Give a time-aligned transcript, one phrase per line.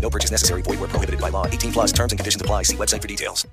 [0.00, 0.62] No purchase necessary.
[0.62, 1.46] Void were prohibited by law.
[1.46, 2.62] 18 plus terms and conditions apply.
[2.62, 3.46] See website for details.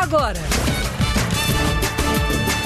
[0.00, 0.38] Agora.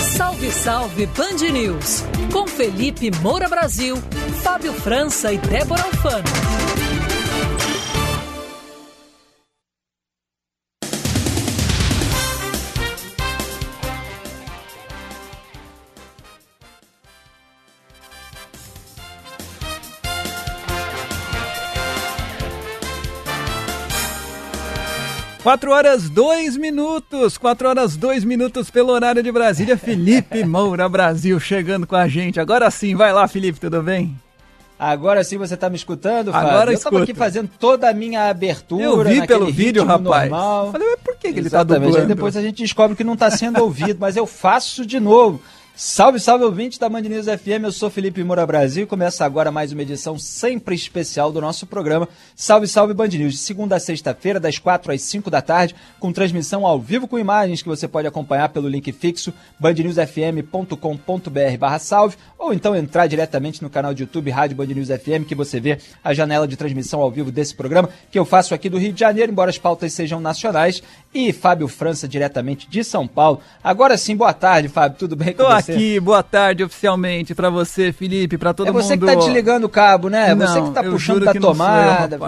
[0.00, 2.02] Salve, salve Band News.
[2.32, 3.96] Com Felipe Moura Brasil,
[4.42, 6.87] Fábio França e Débora Alfano.
[25.48, 27.38] Quatro horas, dois minutos.
[27.38, 29.78] Quatro horas, dois minutos pelo horário de Brasília.
[29.80, 32.38] Felipe Moura Brasil chegando com a gente.
[32.38, 34.14] Agora sim, vai lá, Felipe, tudo bem?
[34.78, 36.50] Agora sim você tá me escutando, Fábio?
[36.50, 36.92] Agora Eu escuto.
[36.92, 38.84] tava aqui fazendo toda a minha abertura.
[38.84, 40.30] Eu vi pelo vídeo, rapaz.
[40.30, 40.70] Normal.
[40.70, 41.82] Falei, mas por que, que ele tá Exatamente.
[41.82, 42.14] Aí dublando?
[42.14, 45.40] depois a gente descobre que não está sendo ouvido, mas eu faço de novo.
[45.80, 48.82] Salve, salve ouvintes da Band News FM, eu sou Felipe Moura Brasil.
[48.82, 52.08] E começa agora mais uma edição sempre especial do nosso programa.
[52.34, 56.12] Salve, salve Band News, de segunda a sexta-feira, das 4 às 5 da tarde, com
[56.12, 62.16] transmissão ao vivo com imagens que você pode acompanhar pelo link fixo bandnewsfm.com.br barra salve,
[62.36, 65.78] ou então entrar diretamente no canal de YouTube Rádio Band News FM, que você vê
[66.02, 68.98] a janela de transmissão ao vivo desse programa, que eu faço aqui do Rio de
[68.98, 70.82] Janeiro, embora as pautas sejam nacionais,
[71.14, 73.40] e Fábio França diretamente de São Paulo.
[73.62, 75.67] Agora sim, boa tarde, Fábio, tudo bem com Tô você?
[75.72, 78.82] Aqui, boa tarde oficialmente pra você, Felipe, pra todo é mundo.
[78.82, 80.34] você que tá desligando o cabo, né?
[80.34, 82.18] Não, você que tá eu puxando da que não eu, tomada.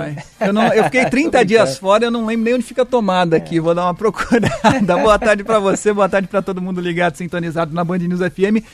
[0.41, 2.87] Eu, não- eu fiquei 30 Tô dias fora, eu não lembro nem onde fica a
[2.87, 3.59] tomada aqui.
[3.61, 4.97] Vou dar uma procurada.
[4.99, 8.65] boa tarde pra você, boa tarde pra todo mundo ligado, sintonizado na Band News FM.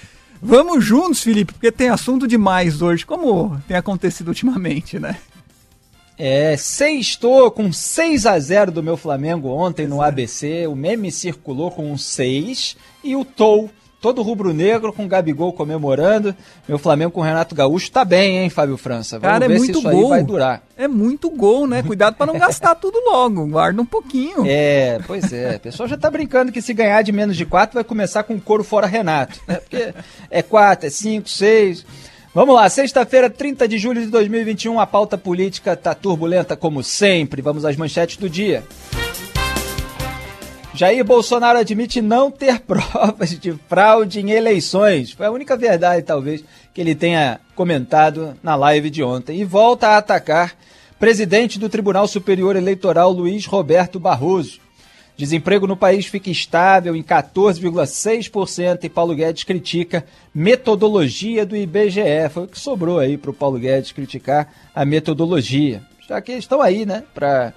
[0.43, 5.17] Vamos juntos, Felipe, porque tem assunto demais hoje, como tem acontecido ultimamente, né?
[6.19, 10.67] É, sextou com 6 a 0 do meu Flamengo ontem no ABC.
[10.67, 16.35] O meme circulou com um 6 e o Tou, todo rubro-negro com o Gabigol comemorando.
[16.69, 19.19] Meu Flamengo com o Renato Gaúcho tá bem, hein, Fábio França?
[19.19, 20.05] Vamos Cara, é ver muito se isso gol.
[20.13, 20.63] aí vai durar.
[20.77, 21.83] É muito gol, né?
[21.83, 24.45] Cuidado pra não gastar tudo logo, guarda um pouquinho.
[24.47, 25.57] É, pois é.
[25.57, 28.35] O pessoal já tá brincando que se ganhar de menos de 4 vai começar com
[28.35, 29.41] o couro fora Renato.
[29.47, 29.57] Né?
[29.57, 29.95] Porque
[30.31, 31.87] é 4, é 5, 6.
[32.35, 37.41] Vamos lá, sexta-feira, 30 de julho de 2021, a pauta política tá turbulenta como sempre.
[37.41, 38.63] Vamos às manchetes do dia.
[40.77, 45.13] Jair Bolsonaro admite não ter provas de fraude em eleições.
[45.13, 46.45] Foi a única verdade, talvez,
[46.75, 49.41] que ele tenha comentado na live de ontem.
[49.41, 50.55] E volta a atacar
[50.99, 54.61] presidente do Tribunal Superior Eleitoral, Luiz Roberto Barroso.
[55.17, 60.05] Desemprego no país fica estável em 14,6% e Paulo Guedes critica
[60.35, 62.29] metodologia do IBGE.
[62.31, 65.83] Foi o que sobrou aí para o Paulo Guedes criticar a metodologia.
[66.07, 67.55] Já que eles estão aí, né, para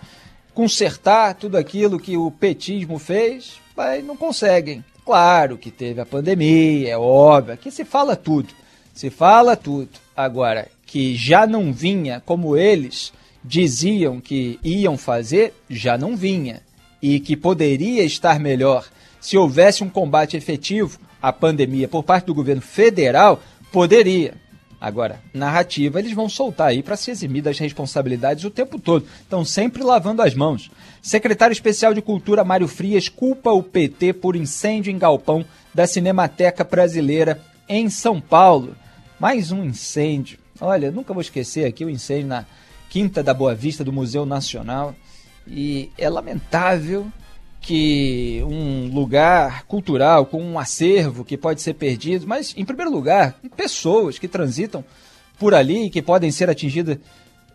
[0.59, 4.83] consertar tudo aquilo que o petismo fez, mas não conseguem.
[5.05, 8.49] Claro que teve a pandemia, é óbvio, aqui se fala tudo,
[8.93, 9.87] se fala tudo.
[10.13, 16.61] Agora, que já não vinha como eles diziam que iam fazer, já não vinha.
[17.01, 18.85] E que poderia estar melhor
[19.21, 23.41] se houvesse um combate efetivo à pandemia por parte do governo federal,
[23.71, 24.33] poderia.
[24.81, 29.05] Agora, narrativa eles vão soltar aí para se eximir das responsabilidades o tempo todo.
[29.21, 30.71] Estão sempre lavando as mãos.
[31.01, 35.43] Secretário Especial de Cultura Mário Frias culpa o PT por incêndio em galpão
[35.73, 38.73] da Cinemateca Brasileira em São Paulo.
[39.19, 40.39] Mais um incêndio.
[40.61, 42.45] Olha, nunca vou esquecer aqui o incêndio na
[42.89, 44.95] Quinta da Boa Vista do Museu Nacional.
[45.45, 47.11] E é lamentável
[47.61, 53.35] que um lugar cultural com um acervo que pode ser perdido, mas em primeiro lugar,
[53.55, 54.83] pessoas que transitam
[55.37, 56.97] por ali e que podem ser atingidas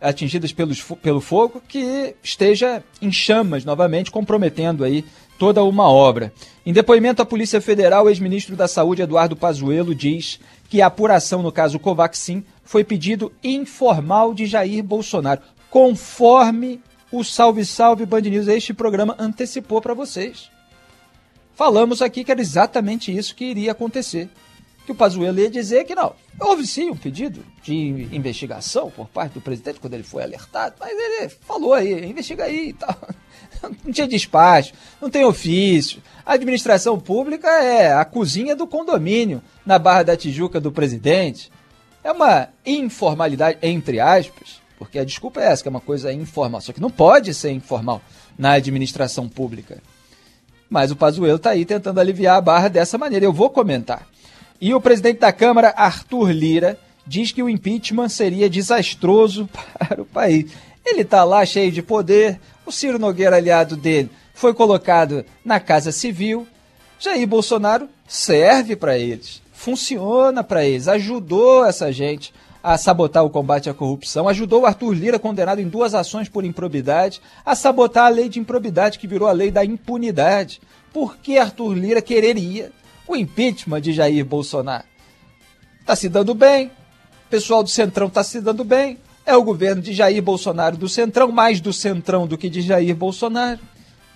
[0.01, 5.03] atingidas pelos, pelo fogo, que esteja em chamas novamente, comprometendo aí
[5.39, 6.31] toda uma obra.
[6.67, 11.43] Em depoimento à Polícia Federal, o ex-ministro da Saúde, Eduardo Pazuello, diz que a apuração
[11.43, 15.41] no caso Covaxin foi pedido informal de Jair Bolsonaro.
[15.71, 16.81] conforme
[17.17, 20.51] o Salve Salve Band News, este programa antecipou para vocês.
[21.55, 24.29] Falamos aqui que era exatamente isso que iria acontecer.
[24.85, 26.15] Que o Pazuello ia dizer que não.
[26.41, 30.91] Houve sim um pedido de investigação por parte do presidente quando ele foi alertado, mas
[30.91, 32.97] ele falou aí, investiga aí e tal.
[33.83, 36.03] Não tinha despacho, não tem ofício.
[36.27, 41.51] A administração pública é a cozinha do condomínio na Barra da Tijuca do presidente.
[42.03, 46.61] É uma informalidade, entre aspas, porque a desculpa é essa, que é uma coisa informal.
[46.61, 48.03] Só que não pode ser informal
[48.37, 49.79] na administração pública.
[50.69, 53.25] Mas o Pazuello está aí tentando aliviar a barra dessa maneira.
[53.25, 54.07] Eu vou comentar.
[54.61, 59.49] E o presidente da Câmara, Arthur Lira, diz que o impeachment seria desastroso
[59.79, 60.51] para o país.
[60.85, 65.93] Ele está lá cheio de poder, o Ciro Nogueira, aliado dele, foi colocado na Casa
[65.93, 66.47] Civil.
[66.99, 72.33] Jair Bolsonaro serve para eles, funciona para eles, ajudou essa gente
[72.65, 77.21] a sabotar o combate à corrupção, ajudou Arthur Lira, condenado em duas ações por improbidade,
[77.45, 80.63] a sabotar a lei de improbidade que virou a lei da impunidade.
[80.91, 82.73] Por que Arthur Lira quereria
[83.07, 84.87] o impeachment de Jair Bolsonaro?
[85.79, 86.69] Está se dando bem,
[87.27, 88.97] o pessoal do Centrão está se dando bem,
[89.27, 92.97] é o governo de Jair Bolsonaro do Centrão, mais do Centrão do que de Jair
[92.97, 93.61] Bolsonaro.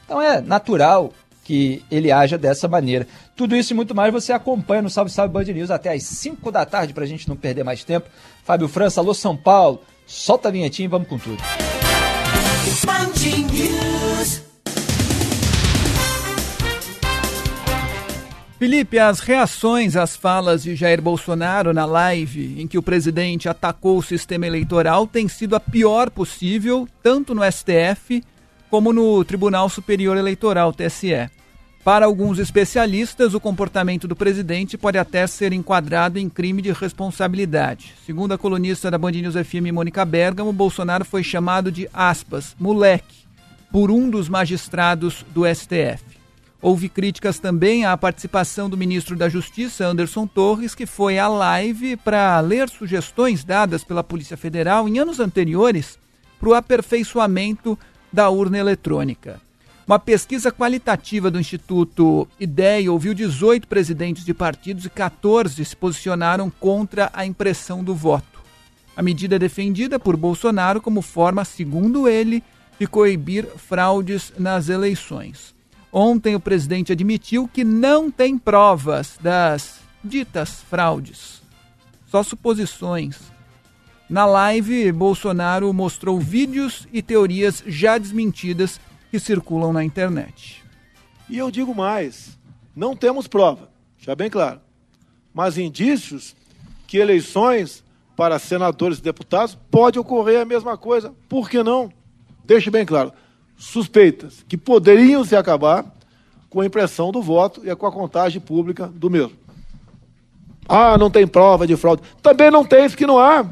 [0.06, 1.12] Então é natural
[1.48, 3.08] que ele haja dessa maneira.
[3.34, 6.52] Tudo isso e muito mais você acompanha no Salve Salve Band News até às 5
[6.52, 8.06] da tarde, para a gente não perder mais tempo.
[8.44, 11.42] Fábio França, alô São Paulo, solta a vinhetinha e vamos com tudo.
[18.58, 23.96] Felipe, as reações às falas de Jair Bolsonaro na live em que o presidente atacou
[23.96, 28.22] o sistema eleitoral têm sido a pior possível, tanto no STF
[28.68, 31.37] como no Tribunal Superior Eleitoral, TSE.
[31.88, 37.94] Para alguns especialistas, o comportamento do presidente pode até ser enquadrado em crime de responsabilidade.
[38.04, 43.24] Segundo a colunista da Band News FM, Mônica Bergamo, Bolsonaro foi chamado de, aspas, moleque,
[43.72, 46.04] por um dos magistrados do STF.
[46.60, 51.96] Houve críticas também à participação do ministro da Justiça, Anderson Torres, que foi à live
[51.96, 55.98] para ler sugestões dadas pela Polícia Federal em anos anteriores
[56.38, 57.78] para o aperfeiçoamento
[58.12, 59.47] da urna eletrônica.
[59.88, 66.50] Uma pesquisa qualitativa do Instituto IDEA ouviu 18 presidentes de partidos e 14 se posicionaram
[66.50, 68.42] contra a impressão do voto.
[68.94, 72.44] A medida é defendida por Bolsonaro como forma, segundo ele,
[72.78, 75.54] de coibir fraudes nas eleições.
[75.90, 81.40] Ontem o presidente admitiu que não tem provas das ditas fraudes,
[82.10, 83.16] só suposições.
[84.06, 88.78] Na live, Bolsonaro mostrou vídeos e teorias já desmentidas
[89.10, 90.64] que circulam na internet.
[91.28, 92.38] E eu digo mais:
[92.74, 94.60] não temos prova, já bem claro,
[95.32, 96.34] mas indícios
[96.86, 97.84] que eleições
[98.16, 101.14] para senadores e deputados pode ocorrer a mesma coisa.
[101.28, 101.92] Por que não?
[102.44, 103.12] Deixe bem claro.
[103.56, 105.84] Suspeitas que poderiam se acabar
[106.48, 109.36] com a impressão do voto e com a contagem pública do mesmo.
[110.68, 112.02] Ah, não tem prova de fraude.
[112.22, 113.46] Também não tem, isso que não há.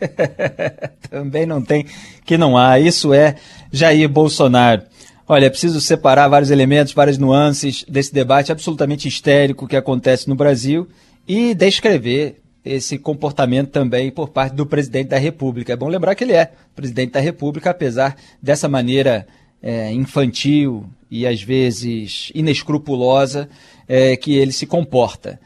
[1.10, 1.86] Também não tem
[2.24, 2.78] que não há.
[2.78, 3.36] Isso é
[3.72, 4.82] Jair Bolsonaro.
[5.28, 10.36] Olha, é preciso separar vários elementos, várias nuances desse debate absolutamente histérico que acontece no
[10.36, 10.88] Brasil
[11.26, 15.72] e descrever esse comportamento também por parte do presidente da República.
[15.72, 19.26] É bom lembrar que ele é presidente da República, apesar dessa maneira
[19.62, 23.48] é, infantil e às vezes inescrupulosa
[23.88, 25.40] é, que ele se comporta.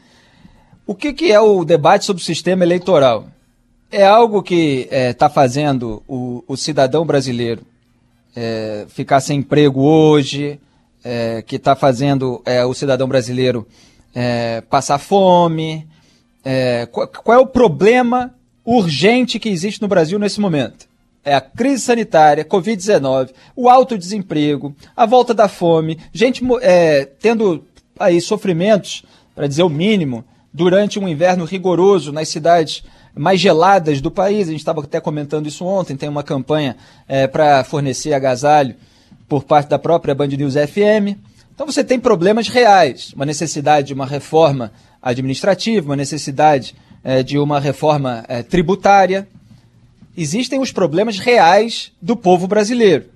[0.86, 3.28] O que, que é o debate sobre o sistema eleitoral?
[3.90, 7.62] É algo que está é, tá fazendo o, o, cidadão brasileiro
[8.36, 10.60] é, ficar sem emprego hoje,
[11.02, 13.66] é, que está fazendo é, o cidadão brasileiro
[14.14, 15.88] é, passar fome.
[16.44, 18.32] É, qual, qual é o problema
[18.64, 20.88] urgente que existe no Brasil nesse momento?
[21.24, 26.42] É a crise sanitária, Covid-19, o alto desemprego, a volta da fome, gente
[27.18, 27.62] tendo
[27.98, 29.04] aí sofrimentos,
[29.34, 32.82] para dizer o mínimo, durante um inverno rigoroso nas cidades
[33.14, 34.48] mais geladas do país.
[34.48, 35.96] A gente estava até comentando isso ontem.
[35.96, 36.76] Tem uma campanha
[37.08, 38.74] é, para fornecer agasalho
[39.28, 41.18] por parte da própria Band News FM.
[41.54, 46.74] Então você tem problemas reais, uma necessidade de uma reforma administrativa, uma necessidade
[47.04, 49.28] é, de uma reforma é, tributária.
[50.16, 53.06] Existem os problemas reais do povo brasileiro,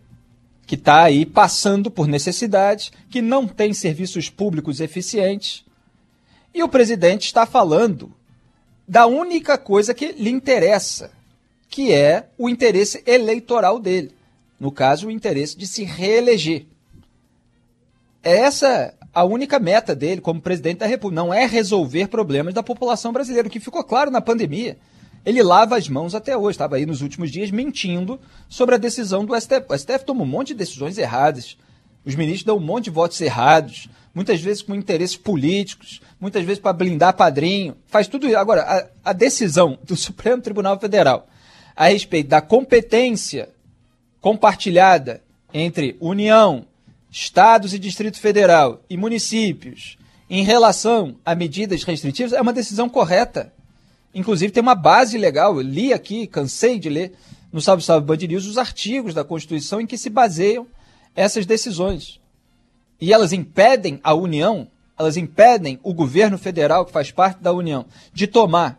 [0.66, 5.64] que está aí passando por necessidades, que não tem serviços públicos eficientes.
[6.54, 8.12] E o presidente está falando
[8.86, 11.10] da única coisa que lhe interessa,
[11.68, 14.12] que é o interesse eleitoral dele.
[14.58, 16.66] No caso, o interesse de se reeleger.
[18.22, 21.22] Essa é a única meta dele como presidente da República.
[21.22, 23.48] Não é resolver problemas da população brasileira.
[23.48, 24.78] O que ficou claro na pandemia
[25.24, 26.54] ele lava as mãos até hoje.
[26.54, 29.64] Estava aí nos últimos dias mentindo sobre a decisão do STF.
[29.68, 31.56] O STF toma um monte de decisões erradas.
[32.04, 36.58] Os ministros dão um monte de votos errados, muitas vezes com interesses políticos, muitas vezes
[36.58, 37.76] para blindar padrinho.
[37.84, 38.38] Faz tudo isso.
[38.38, 41.28] Agora, a, a decisão do Supremo Tribunal Federal
[41.76, 43.50] a respeito da competência
[44.22, 45.20] compartilhada
[45.52, 46.64] entre União,
[47.10, 49.98] Estados e Distrito Federal e municípios
[50.30, 53.52] em relação a medidas restritivas é uma decisão correta.
[54.14, 57.12] Inclusive tem uma base legal, eu li aqui, cansei de ler
[57.52, 60.66] no Salve Salve Band News os artigos da Constituição em que se baseiam
[61.14, 62.18] essas decisões.
[62.98, 64.66] E elas impedem a União,
[64.98, 68.78] elas impedem o governo federal, que faz parte da União, de tomar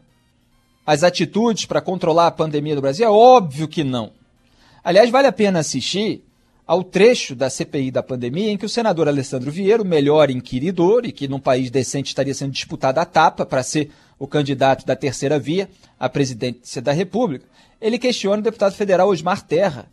[0.85, 3.05] as atitudes para controlar a pandemia do Brasil?
[3.05, 4.11] É óbvio que não.
[4.83, 6.23] Aliás, vale a pena assistir
[6.65, 11.05] ao trecho da CPI da pandemia em que o senador Alessandro Vieira, o melhor inquiridor,
[11.05, 14.95] e que num país decente estaria sendo disputado a tapa para ser o candidato da
[14.95, 15.69] terceira via
[15.99, 17.45] à presidência da República,
[17.79, 19.87] ele questiona o deputado federal Osmar Terra.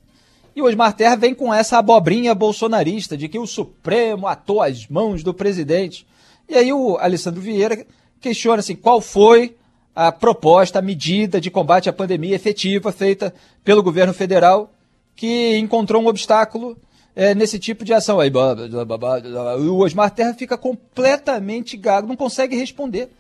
[0.55, 4.87] E o Osmar Terra vem com essa abobrinha bolsonarista de que o Supremo atou as
[4.87, 6.07] mãos do presidente.
[6.49, 7.87] E aí o Alessandro Vieira
[8.21, 9.57] questiona assim, qual foi
[9.95, 14.73] a proposta, a medida de combate à pandemia efetiva feita pelo governo federal
[15.15, 16.77] que encontrou um obstáculo
[17.15, 18.19] é, nesse tipo de ação.
[18.19, 23.11] Aí o Osmar Terra fica completamente gago, não consegue responder.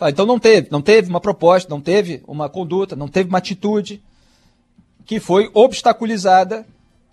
[0.00, 4.00] Então não teve, não teve uma proposta, não teve uma conduta, não teve uma atitude
[5.04, 6.64] que foi obstaculizada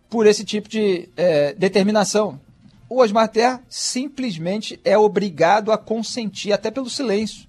[0.09, 2.39] por esse tipo de é, determinação.
[2.87, 7.47] O Osmar Terra simplesmente é obrigado a consentir, até pelo silêncio.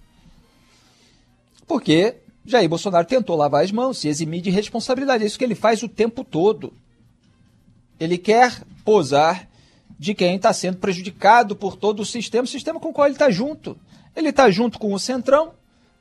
[1.66, 5.24] Porque Jair Bolsonaro tentou lavar as mãos, se eximir de responsabilidade.
[5.24, 6.72] É isso que ele faz o tempo todo.
[7.98, 9.48] Ele quer posar
[9.98, 13.14] de quem está sendo prejudicado por todo o sistema, o sistema com o qual ele
[13.14, 13.76] está junto.
[14.14, 15.52] Ele está junto com o Centrão,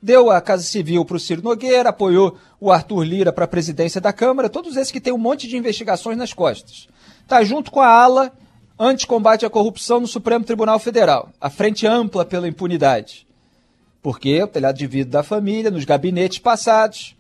[0.02, 4.00] deu a Casa Civil para o Ciro Nogueira, apoiou o Arthur Lira para a presidência
[4.00, 6.88] da Câmara, todos esses que têm um monte de investigações nas costas.
[7.22, 8.32] Está junto com a ala
[8.78, 13.26] anti-combate à corrupção no Supremo Tribunal Federal, a frente ampla pela impunidade.
[14.02, 17.16] Porque o telhado de vidro da família, nos gabinetes passados,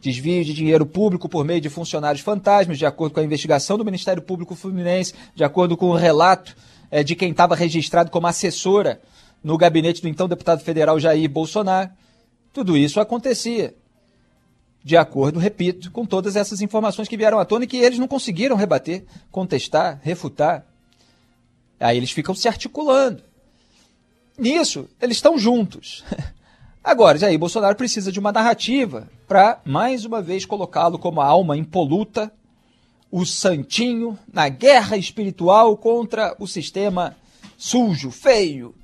[0.00, 3.84] desvio de dinheiro público por meio de funcionários fantasmas, de acordo com a investigação do
[3.84, 6.56] Ministério Público Fluminense, de acordo com o relato
[6.90, 9.00] é, de quem estava registrado como assessora
[9.42, 11.90] no gabinete do então deputado federal Jair Bolsonaro.
[12.52, 13.74] Tudo isso acontecia.
[14.82, 18.06] De acordo, repito, com todas essas informações que vieram à tona e que eles não
[18.06, 20.64] conseguiram rebater, contestar, refutar.
[21.78, 23.22] Aí eles ficam se articulando.
[24.38, 26.04] Nisso, eles estão juntos.
[26.82, 31.56] Agora, Jair Bolsonaro precisa de uma narrativa para, mais uma vez, colocá-lo como a alma
[31.56, 32.32] impoluta,
[33.10, 37.16] o santinho, na guerra espiritual contra o sistema
[37.56, 38.74] sujo, feio,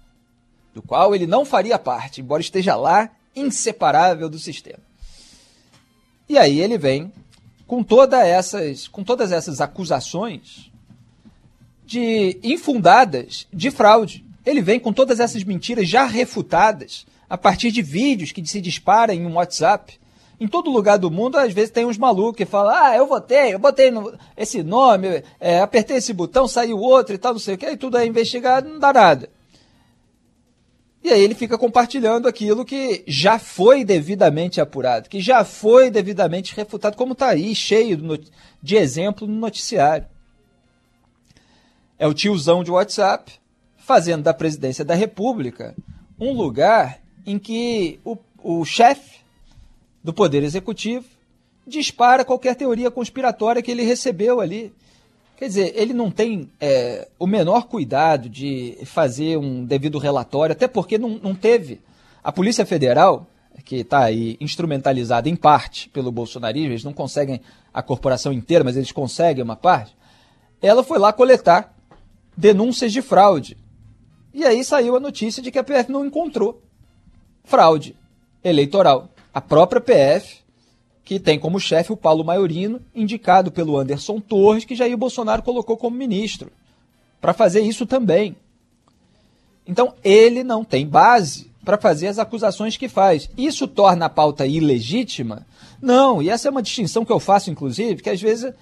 [0.74, 4.82] do qual ele não faria parte, embora esteja lá, inseparável do sistema.
[6.28, 7.12] E aí ele vem
[7.66, 10.71] com, toda essas, com todas essas acusações
[11.92, 17.80] de infundadas de fraude ele vem com todas essas mentiras já refutadas a partir de
[17.80, 20.00] vídeos que se disparam em um WhatsApp.
[20.40, 23.54] Em todo lugar do mundo, às vezes tem uns malucos que falam: Ah, eu votei,
[23.54, 27.54] eu botei no, esse nome, é, apertei esse botão, saiu outro e tal, não sei
[27.54, 29.30] o que, e tudo é investigado, não dá nada.
[31.04, 36.54] E aí ele fica compartilhando aquilo que já foi devidamente apurado, que já foi devidamente
[36.56, 38.00] refutado, como está aí, cheio
[38.60, 40.06] de exemplo no noticiário.
[42.02, 43.32] É o tiozão de WhatsApp
[43.76, 45.72] fazendo da presidência da República
[46.18, 49.20] um lugar em que o, o chefe
[50.02, 51.06] do Poder Executivo
[51.64, 54.72] dispara qualquer teoria conspiratória que ele recebeu ali.
[55.36, 60.66] Quer dizer, ele não tem é, o menor cuidado de fazer um devido relatório, até
[60.66, 61.80] porque não, não teve.
[62.24, 63.28] A Polícia Federal,
[63.64, 67.40] que está aí instrumentalizada em parte pelo bolsonarismo, eles não conseguem
[67.72, 69.94] a corporação inteira, mas eles conseguem uma parte,
[70.60, 71.71] ela foi lá coletar
[72.36, 73.56] denúncias de fraude
[74.34, 76.62] e aí saiu a notícia de que a PF não encontrou
[77.44, 77.94] fraude
[78.42, 79.10] eleitoral.
[79.32, 80.38] A própria PF,
[81.04, 85.76] que tem como chefe o Paulo Maiorino, indicado pelo Anderson Torres, que Jair Bolsonaro colocou
[85.76, 86.50] como ministro,
[87.20, 88.34] para fazer isso também.
[89.66, 93.28] Então, ele não tem base para fazer as acusações que faz.
[93.36, 95.46] Isso torna a pauta ilegítima?
[95.80, 98.52] Não, e essa é uma distinção que eu faço, inclusive, que às vezes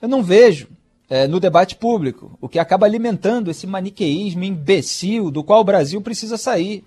[0.00, 0.68] eu não vejo
[1.08, 6.00] é, no debate público, o que acaba alimentando esse maniqueísmo imbecil do qual o Brasil
[6.00, 6.84] precisa sair.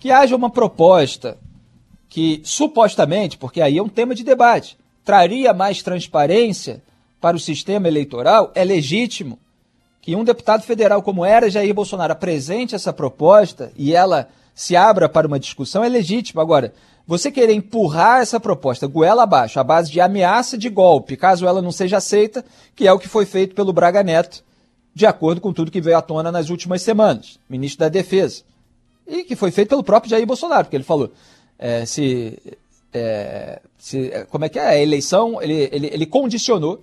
[0.00, 1.38] Que haja uma proposta
[2.08, 6.82] que supostamente, porque aí é um tema de debate, traria mais transparência
[7.20, 9.38] para o sistema eleitoral, é legítimo
[10.00, 15.08] que um deputado federal como era Jair Bolsonaro apresente essa proposta e ela se abra
[15.08, 16.40] para uma discussão, é legítimo.
[16.40, 16.74] Agora,
[17.06, 21.60] você querer empurrar essa proposta goela abaixo, à base de ameaça de golpe, caso ela
[21.60, 22.44] não seja aceita,
[22.74, 24.42] que é o que foi feito pelo Braga Neto,
[24.94, 28.42] de acordo com tudo que veio à tona nas últimas semanas, ministro da Defesa.
[29.06, 31.12] E que foi feito pelo próprio Jair Bolsonaro, porque ele falou:
[31.58, 32.40] é, se,
[32.92, 34.66] é, se, Como é que é?
[34.66, 36.82] A eleição, ele, ele, ele condicionou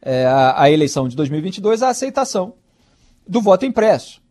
[0.00, 2.54] é, a, a, eleição de 2022 à aceitação
[3.28, 4.22] do voto impresso.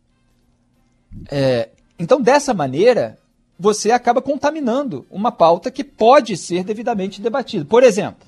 [1.30, 3.18] É, então, dessa maneira,
[3.58, 7.64] você acaba contaminando uma pauta que pode ser devidamente debatida.
[7.64, 8.26] Por exemplo,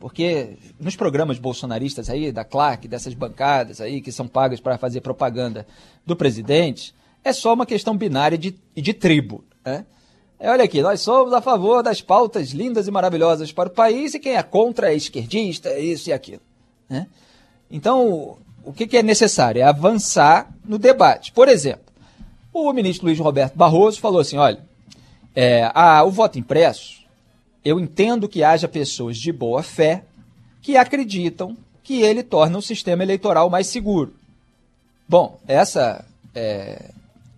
[0.00, 5.00] porque nos programas bolsonaristas aí, da Clark, dessas bancadas aí que são pagas para fazer
[5.00, 5.66] propaganda
[6.06, 9.44] do presidente, é só uma questão binária de, de tribo.
[9.64, 9.84] Né?
[10.38, 14.14] É, olha aqui, nós somos a favor das pautas lindas e maravilhosas para o país
[14.14, 16.42] e quem é contra é esquerdista, é isso e aquilo.
[16.88, 17.08] Né?
[17.68, 19.60] Então, o que, que é necessário?
[19.60, 21.32] É avançar no debate.
[21.32, 21.87] Por exemplo,
[22.52, 24.58] o ministro Luiz Roberto Barroso falou assim: olha,
[25.34, 27.02] é, a, o voto impresso,
[27.64, 30.04] eu entendo que haja pessoas de boa fé
[30.62, 34.14] que acreditam que ele torna o sistema eleitoral mais seguro.
[35.08, 36.90] Bom, essa, é,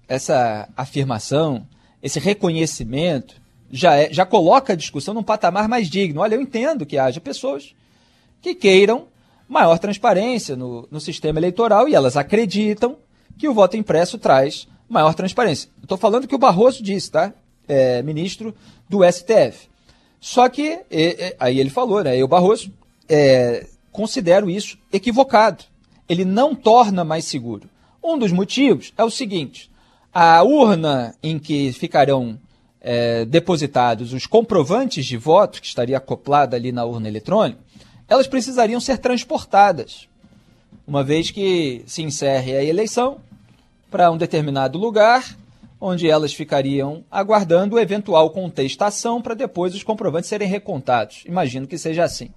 [0.08, 1.64] essa afirmação,
[2.02, 3.40] esse reconhecimento,
[3.70, 6.20] já, é, já coloca a discussão num patamar mais digno.
[6.20, 7.74] Olha, eu entendo que haja pessoas
[8.42, 9.06] que queiram
[9.48, 12.96] maior transparência no, no sistema eleitoral e elas acreditam
[13.38, 15.70] que o voto impresso traz maior transparência.
[15.82, 17.32] Estou falando que o Barroso disse, tá?
[17.68, 18.54] É, ministro
[18.88, 19.68] do STF.
[20.20, 20.80] Só que,
[21.38, 22.16] aí ele falou, né?
[22.16, 22.70] Eu, Barroso,
[23.08, 25.64] é, considero isso equivocado.
[26.08, 27.70] Ele não torna mais seguro.
[28.02, 29.70] Um dos motivos é o seguinte:
[30.12, 32.38] a urna em que ficarão
[32.80, 37.60] é, depositados os comprovantes de voto, que estaria acoplada ali na urna eletrônica,
[38.08, 40.08] elas precisariam ser transportadas.
[40.86, 43.20] Uma vez que se encerre a eleição,
[43.90, 45.36] para um determinado lugar,
[45.80, 51.24] onde elas ficariam aguardando eventual contestação para depois os comprovantes serem recontados.
[51.26, 52.30] Imagino que seja assim.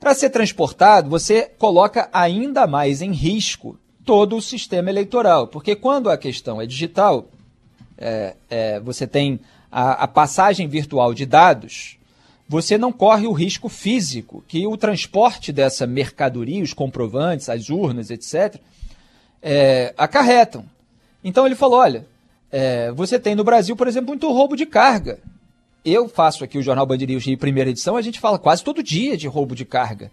[0.00, 6.10] Para ser transportado, você coloca ainda mais em risco todo o sistema eleitoral, porque quando
[6.10, 7.28] a questão é digital,
[7.96, 9.38] é, é, você tem
[9.70, 11.98] a, a passagem virtual de dados,
[12.48, 18.10] você não corre o risco físico que o transporte dessa mercadoria, os comprovantes, as urnas,
[18.10, 18.60] etc.,
[19.42, 20.64] é, acarretam.
[21.24, 22.06] Então ele falou: olha,
[22.50, 25.18] é, você tem no Brasil, por exemplo, muito roubo de carga.
[25.84, 29.16] Eu faço aqui o Jornal Band de primeira edição, a gente fala quase todo dia
[29.16, 30.12] de roubo de carga.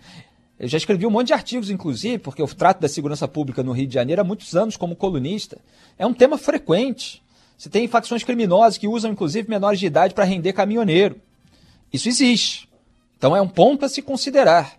[0.59, 3.71] Eu já escrevi um monte de artigos, inclusive, porque eu trato da segurança pública no
[3.71, 5.57] Rio de Janeiro há muitos anos como colunista.
[5.97, 7.21] É um tema frequente.
[7.57, 11.15] Você tem facções criminosas que usam, inclusive, menores de idade para render caminhoneiro.
[11.93, 12.67] Isso existe.
[13.17, 14.78] Então é um ponto a se considerar.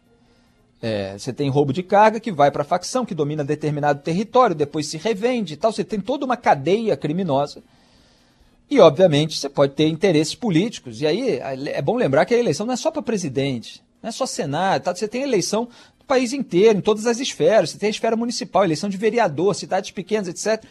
[0.82, 4.56] É, você tem roubo de carga que vai para a facção, que domina determinado território,
[4.56, 5.72] depois se revende e tal.
[5.72, 7.62] Você tem toda uma cadeia criminosa.
[8.70, 11.00] E, obviamente, você pode ter interesses políticos.
[11.00, 14.12] E aí é bom lembrar que a eleição não é só para presidente, não é
[14.12, 14.84] só Senado.
[14.84, 14.94] Tá?
[14.94, 17.70] Você tem eleição no país inteiro, em todas as esferas.
[17.70, 20.64] Você tem a esfera municipal, eleição de vereador, cidades pequenas, etc.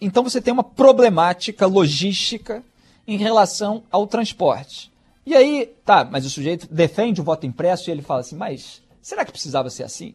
[0.00, 2.62] Então você tem uma problemática logística
[3.06, 4.92] em relação ao transporte.
[5.26, 8.82] E aí, tá, mas o sujeito defende o voto impresso e ele fala assim, mas
[9.04, 10.14] Será que precisava ser assim?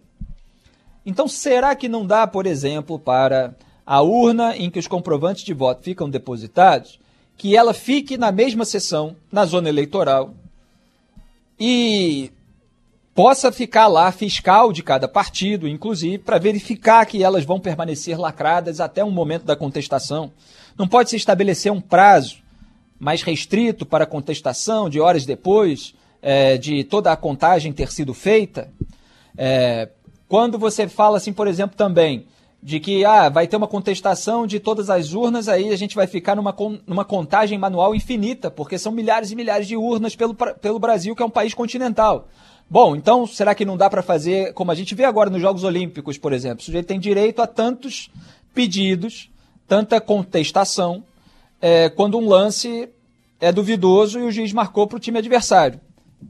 [1.05, 3.53] Então, será que não dá, por exemplo, para
[3.85, 6.99] a urna em que os comprovantes de voto ficam depositados,
[7.37, 10.33] que ela fique na mesma sessão, na zona eleitoral,
[11.59, 12.31] e
[13.13, 18.79] possa ficar lá fiscal de cada partido, inclusive, para verificar que elas vão permanecer lacradas
[18.79, 20.33] até um momento da contestação.
[20.75, 22.37] Não pode se estabelecer um prazo
[22.99, 28.71] mais restrito para contestação, de horas depois, é, de toda a contagem ter sido feita,
[29.37, 29.89] é,
[30.27, 32.25] quando você fala assim, por exemplo, também
[32.61, 36.07] de que ah, vai ter uma contestação de todas as urnas, aí a gente vai
[36.07, 36.53] ficar numa,
[36.85, 41.23] numa contagem manual infinita, porque são milhares e milhares de urnas pelo, pelo Brasil, que
[41.23, 42.27] é um país continental.
[42.69, 45.63] Bom, então será que não dá para fazer, como a gente vê agora nos Jogos
[45.63, 46.59] Olímpicos, por exemplo?
[46.59, 48.11] O sujeito tem direito a tantos
[48.53, 49.31] pedidos,
[49.67, 51.03] tanta contestação,
[51.61, 52.89] é, quando um lance
[53.39, 55.79] é duvidoso e o juiz marcou para o time adversário.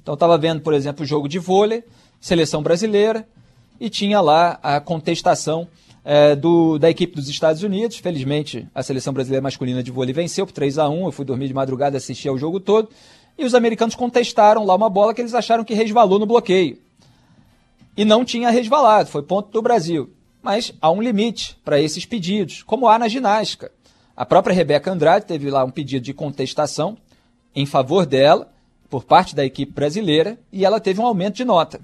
[0.02, 1.84] Então estava vendo, por exemplo, o jogo de vôlei,
[2.20, 3.28] seleção brasileira,
[3.80, 5.68] e tinha lá a contestação
[6.04, 7.98] é, do, da equipe dos Estados Unidos.
[7.98, 11.48] Felizmente, a seleção brasileira masculina de vôlei venceu por 3 a 1 Eu fui dormir
[11.48, 12.90] de madrugada, assisti ao jogo todo.
[13.38, 16.78] E os americanos contestaram lá uma bola que eles acharam que resvalou no bloqueio.
[17.96, 20.10] E não tinha resvalado, foi ponto do Brasil.
[20.42, 23.72] Mas há um limite para esses pedidos, como há na ginástica.
[24.16, 26.98] A própria Rebeca Andrade teve lá um pedido de contestação
[27.56, 28.50] em favor dela
[28.90, 31.80] por parte da equipe brasileira e ela teve um aumento de nota.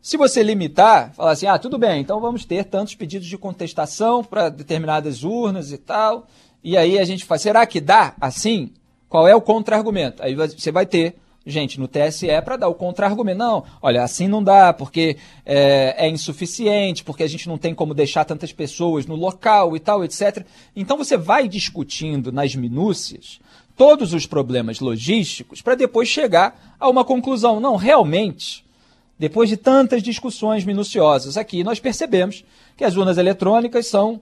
[0.00, 4.24] Se você limitar, falar assim, ah, tudo bem, então vamos ter tantos pedidos de contestação
[4.24, 6.26] para determinadas urnas e tal,
[6.64, 8.72] e aí a gente faz, será que dá assim?
[9.08, 10.22] Qual é o contra-argumento?
[10.22, 13.38] Aí você vai ter gente no TSE para dar o contra-argumento.
[13.38, 17.92] Não, olha, assim não dá, porque é, é, insuficiente, porque a gente não tem como
[17.92, 20.46] deixar tantas pessoas no local e tal, etc.
[20.76, 23.40] Então você vai discutindo nas minúcias
[23.80, 27.58] todos os problemas logísticos para depois chegar a uma conclusão.
[27.58, 28.62] Não, realmente,
[29.18, 32.44] depois de tantas discussões minuciosas aqui, nós percebemos
[32.76, 34.20] que as urnas eletrônicas são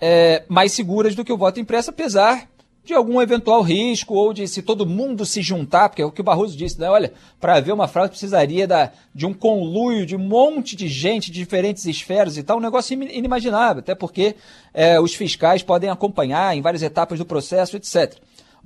[0.00, 2.48] é, mais seguras do que o voto impresso, apesar
[2.84, 6.20] de algum eventual risco ou de se todo mundo se juntar, porque é o que
[6.20, 6.88] o Barroso disse, né?
[6.88, 11.32] Olha, para haver uma fraude precisaria da, de um conluio de um monte de gente
[11.32, 14.36] de diferentes esferas e tal, um negócio inimaginável, até porque
[14.72, 18.16] é, os fiscais podem acompanhar em várias etapas do processo, etc.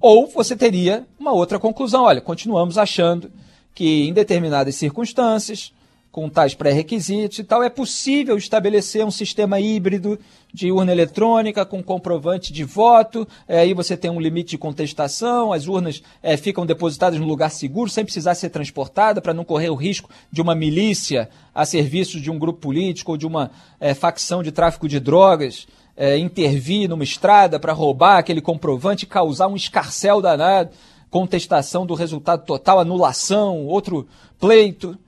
[0.00, 3.30] Ou você teria uma outra conclusão, olha, continuamos achando
[3.74, 5.72] que em determinadas circunstâncias
[6.14, 10.16] com tais pré-requisitos e tal, é possível estabelecer um sistema híbrido
[10.52, 15.52] de urna eletrônica com comprovante de voto, é, aí você tem um limite de contestação,
[15.52, 19.70] as urnas é, ficam depositadas no lugar seguro, sem precisar ser transportada, para não correr
[19.70, 23.92] o risco de uma milícia a serviço de um grupo político ou de uma é,
[23.92, 29.56] facção de tráfico de drogas é, intervir numa estrada para roubar aquele comprovante, causar um
[29.56, 30.70] escarcel danado,
[31.10, 34.98] contestação do resultado total, anulação, outro pleito.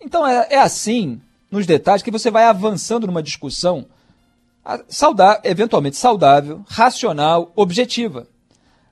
[0.00, 3.86] Então é, é assim, nos detalhes, que você vai avançando numa discussão
[4.88, 8.26] saudável, eventualmente saudável, racional, objetiva.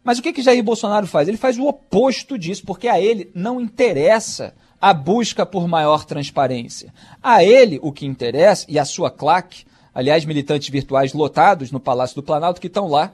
[0.02, 1.28] Mas o que, que Jair Bolsonaro faz?
[1.28, 6.92] Ele faz o oposto disso, porque a ele não interessa a busca por maior transparência.
[7.22, 12.16] A ele o que interessa, e a sua claque, aliás, militantes virtuais lotados no Palácio
[12.16, 13.12] do Planalto, que estão lá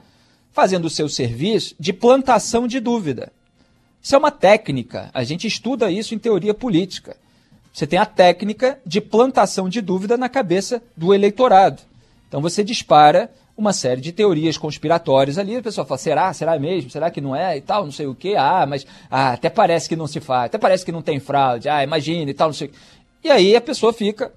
[0.51, 3.31] fazendo o seu serviço de plantação de dúvida.
[4.01, 7.17] Isso é uma técnica, a gente estuda isso em teoria política.
[7.73, 11.81] Você tem a técnica de plantação de dúvida na cabeça do eleitorado.
[12.27, 16.33] Então você dispara uma série de teorias conspiratórias ali, a pessoa fala, será?
[16.33, 16.89] Será mesmo?
[16.89, 17.57] Será que não é?
[17.57, 18.35] E tal, não sei o quê.
[18.37, 21.67] Ah, mas ah, até parece que não se faz, até parece que não tem fraude.
[21.67, 22.77] Ah, imagina e tal, não sei o quê.
[23.23, 24.31] E aí a pessoa fica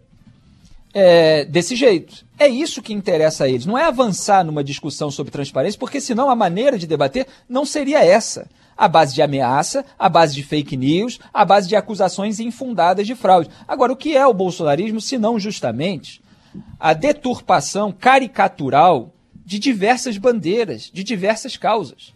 [0.93, 2.25] é, desse jeito.
[2.39, 3.67] É isso que interessa a eles.
[3.67, 8.05] Não é avançar numa discussão sobre transparência, porque senão a maneira de debater não seria
[8.05, 13.07] essa à base de ameaça, à base de fake news, à base de acusações infundadas
[13.07, 13.51] de fraude.
[13.69, 16.23] Agora, o que é o bolsonarismo, se não justamente
[16.79, 19.13] a deturpação caricatural
[19.45, 22.15] de diversas bandeiras, de diversas causas?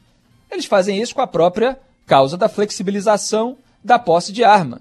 [0.51, 4.81] Eles fazem isso com a própria causa da flexibilização da posse de arma.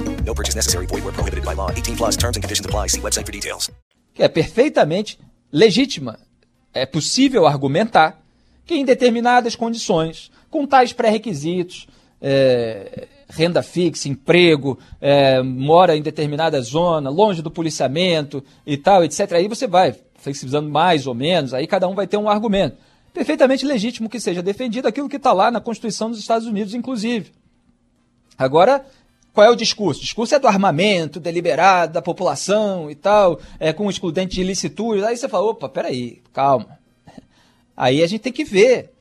[0.25, 0.85] No purchase necessary.
[0.87, 1.69] Void where prohibited by law.
[1.71, 2.87] 18 plus terms and conditions apply.
[2.87, 3.69] See website for details.
[4.17, 5.17] É perfeitamente
[5.51, 6.19] legítima.
[6.73, 8.21] É possível argumentar
[8.65, 11.87] que em determinadas condições, com tais pré-requisitos,
[12.21, 19.33] é, renda fixa, emprego, é, mora em determinada zona, longe do policiamento e tal, etc.
[19.33, 22.77] Aí você vai flexibilizando mais ou menos, aí cada um vai ter um argumento.
[23.13, 27.31] Perfeitamente legítimo que seja defendido aquilo que está lá na Constituição dos Estados Unidos, inclusive.
[28.37, 28.85] Agora,
[29.33, 30.01] qual é o discurso?
[30.01, 35.03] O discurso é do armamento deliberado da população e tal, é, com excludente de ilicitude.
[35.05, 36.77] Aí você fala, opa, peraí, calma.
[37.75, 38.91] Aí a gente tem que ver.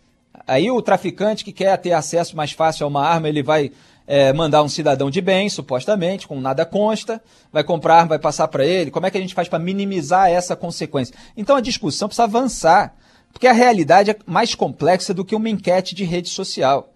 [0.47, 3.73] Aí o traficante que quer ter acesso mais fácil a uma arma, ele vai
[4.07, 8.65] é, mandar um cidadão de bem, supostamente, com nada consta, vai comprar, vai passar para
[8.65, 8.91] ele.
[8.91, 11.15] Como é que a gente faz para minimizar essa consequência?
[11.37, 12.95] Então a discussão precisa avançar,
[13.33, 16.93] porque a realidade é mais complexa do que uma enquete de rede social.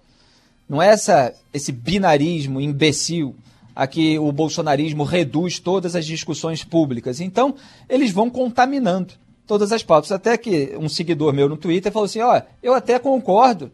[0.69, 3.35] Não é essa, esse binarismo imbecil
[3.75, 7.21] a que o bolsonarismo reduz todas as discussões públicas.
[7.21, 7.55] Então,
[7.89, 9.15] eles vão contaminando
[9.47, 10.13] todas as pautas.
[10.13, 13.71] Até que um seguidor meu no Twitter falou assim: ó, eu até concordo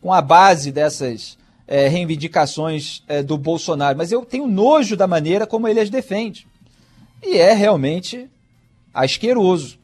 [0.00, 5.46] com a base dessas é, reivindicações é, do Bolsonaro, mas eu tenho nojo da maneira
[5.46, 6.46] como ele as defende.
[7.22, 8.28] E é realmente
[8.94, 9.78] asqueroso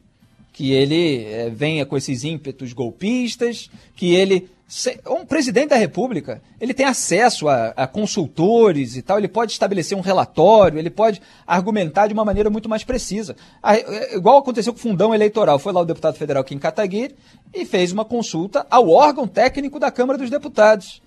[0.51, 4.49] que ele é, venha com esses ímpetos golpistas, que ele
[5.09, 9.97] um presidente da República, ele tem acesso a, a, consultores e tal, ele pode estabelecer
[9.97, 13.37] um relatório, ele pode argumentar de uma maneira muito mais precisa.
[13.63, 17.15] A, é, igual aconteceu com o fundão eleitoral, foi lá o deputado federal Kim Kataguiri
[17.53, 21.01] e fez uma consulta ao órgão técnico da Câmara dos Deputados.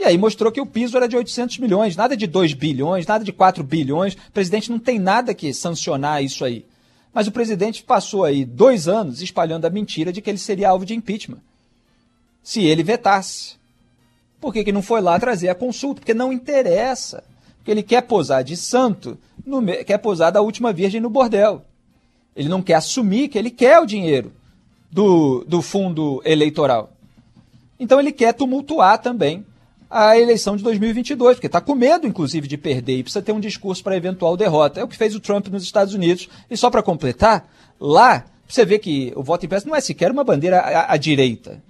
[0.00, 3.22] E aí mostrou que o piso era de 800 milhões, nada de 2 bilhões, nada
[3.22, 4.14] de 4 bilhões.
[4.14, 6.64] O presidente não tem nada que sancionar isso aí.
[7.12, 10.86] Mas o presidente passou aí dois anos espalhando a mentira de que ele seria alvo
[10.86, 11.42] de impeachment
[12.42, 13.56] se ele vetasse.
[14.40, 16.00] Por que, que não foi lá trazer a consulta?
[16.00, 17.22] Porque não interessa.
[17.58, 21.64] Porque ele quer posar de santo, no, quer posar da última virgem no bordel.
[22.34, 24.32] Ele não quer assumir que ele quer o dinheiro
[24.90, 26.92] do, do fundo eleitoral.
[27.78, 29.46] Então ele quer tumultuar também
[29.88, 33.40] a eleição de 2022, porque está com medo, inclusive, de perder e precisa ter um
[33.40, 34.80] discurso para eventual derrota.
[34.80, 36.28] É o que fez o Trump nos Estados Unidos.
[36.50, 40.24] E só para completar, lá você vê que o voto impresso não é sequer uma
[40.24, 41.62] bandeira à, à direita.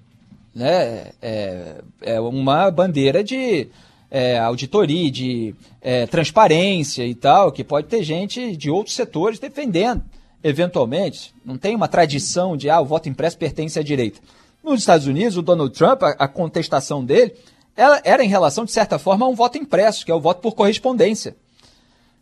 [0.54, 1.12] Né?
[1.20, 3.68] É, é uma bandeira de
[4.10, 10.02] é, auditoria, de é, transparência e tal, que pode ter gente de outros setores defendendo,
[10.44, 11.34] eventualmente.
[11.44, 14.20] Não tem uma tradição de, ah, o voto impresso pertence à direita.
[14.62, 17.34] Nos Estados Unidos, o Donald Trump, a, a contestação dele,
[17.74, 20.54] era em relação, de certa forma, a um voto impresso, que é o voto por
[20.54, 21.34] correspondência.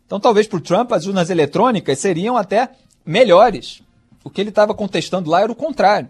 [0.05, 2.69] Então, talvez para o Trump, as urnas eletrônicas seriam até
[3.05, 3.81] melhores.
[4.23, 6.09] O que ele estava contestando lá era o contrário.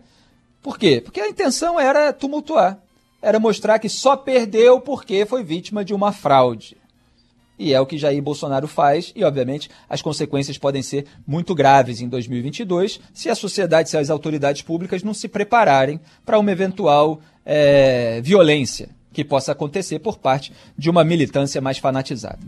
[0.62, 1.02] Por quê?
[1.02, 2.80] Porque a intenção era tumultuar
[3.22, 6.76] era mostrar que só perdeu porque foi vítima de uma fraude.
[7.60, 12.02] E é o que Jair Bolsonaro faz, e obviamente as consequências podem ser muito graves
[12.02, 17.22] em 2022 se a sociedade, se as autoridades públicas não se prepararem para uma eventual
[17.46, 22.40] é, violência que possa acontecer por parte de uma militância mais fanatizada.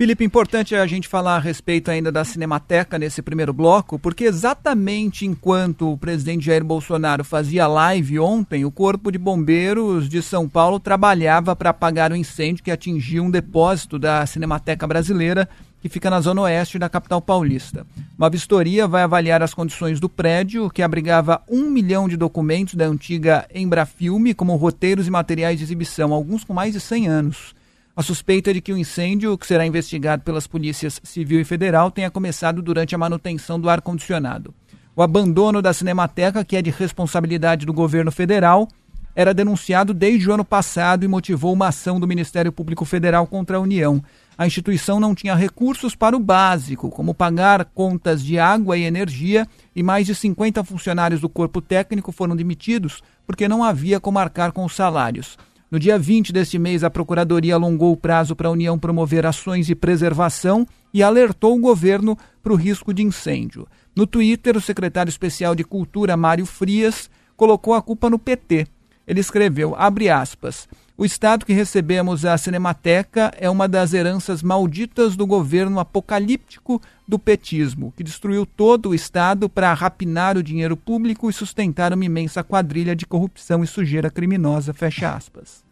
[0.00, 5.26] Felipe, importante a gente falar a respeito ainda da Cinemateca nesse primeiro bloco, porque exatamente
[5.26, 10.80] enquanto o presidente Jair Bolsonaro fazia live ontem, o Corpo de Bombeiros de São Paulo
[10.80, 15.46] trabalhava para apagar o incêndio que atingiu um depósito da Cinemateca Brasileira,
[15.82, 17.86] que fica na zona oeste da capital paulista.
[18.16, 22.86] Uma vistoria vai avaliar as condições do prédio, que abrigava um milhão de documentos da
[22.86, 27.59] antiga Embrafilme, como roteiros e materiais de exibição, alguns com mais de 100 anos.
[28.00, 32.10] A suspeita de que o incêndio, que será investigado pelas polícias civil e federal, tenha
[32.10, 34.54] começado durante a manutenção do ar-condicionado.
[34.96, 38.66] O abandono da Cinemateca, que é de responsabilidade do governo federal,
[39.14, 43.58] era denunciado desde o ano passado e motivou uma ação do Ministério Público Federal contra
[43.58, 44.02] a União.
[44.38, 49.46] A instituição não tinha recursos para o básico, como pagar contas de água e energia,
[49.76, 54.52] e mais de 50 funcionários do corpo técnico foram demitidos porque não havia como arcar
[54.52, 55.36] com os salários.
[55.70, 59.66] No dia 20 deste mês, a Procuradoria alongou o prazo para a União promover ações
[59.66, 63.68] de preservação e alertou o governo para o risco de incêndio.
[63.94, 68.66] No Twitter, o secretário especial de Cultura, Mário Frias, colocou a culpa no PT.
[69.06, 70.68] Ele escreveu, abre aspas,
[71.00, 77.18] o estado que recebemos a Cinemateca é uma das heranças malditas do governo apocalíptico do
[77.18, 82.44] petismo, que destruiu todo o estado para rapinar o dinheiro público e sustentar uma imensa
[82.44, 85.64] quadrilha de corrupção e sujeira criminosa, fecha aspas.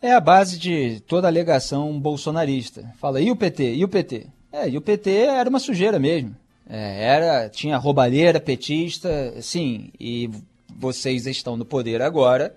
[0.00, 2.94] É a base de toda alegação bolsonarista.
[2.96, 3.74] Fala, e o PT?
[3.74, 4.26] E o PT?
[4.52, 6.34] É, e o PT era uma sujeira mesmo.
[6.66, 10.30] É, era, tinha roubalheira, petista, sim, e
[10.74, 12.56] vocês estão no poder agora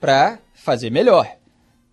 [0.00, 1.28] para fazer melhor,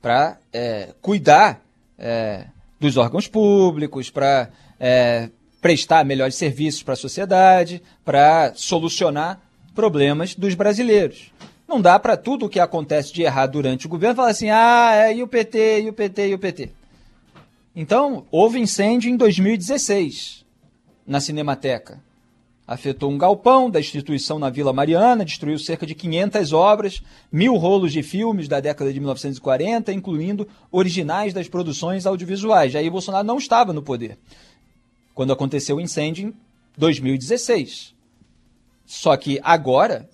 [0.01, 1.61] para é, cuidar
[1.97, 2.45] é,
[2.79, 5.29] dos órgãos públicos, para é,
[5.61, 9.39] prestar melhores serviços para a sociedade, para solucionar
[9.73, 11.31] problemas dos brasileiros.
[11.67, 14.91] Não dá para tudo o que acontece de errado durante o governo falar assim, ah,
[14.93, 16.69] é, e o PT, e o PT, e o PT.
[17.75, 20.45] Então, houve incêndio em 2016
[21.07, 21.99] na Cinemateca
[22.67, 27.91] afetou um galpão da instituição na Vila Mariana, destruiu cerca de 500 obras, mil rolos
[27.91, 32.71] de filmes da década de 1940, incluindo originais das produções audiovisuais.
[32.71, 34.17] Jair Bolsonaro não estava no poder
[35.13, 36.33] quando aconteceu o incêndio em
[36.77, 37.93] 2016.
[38.85, 40.09] Só que agora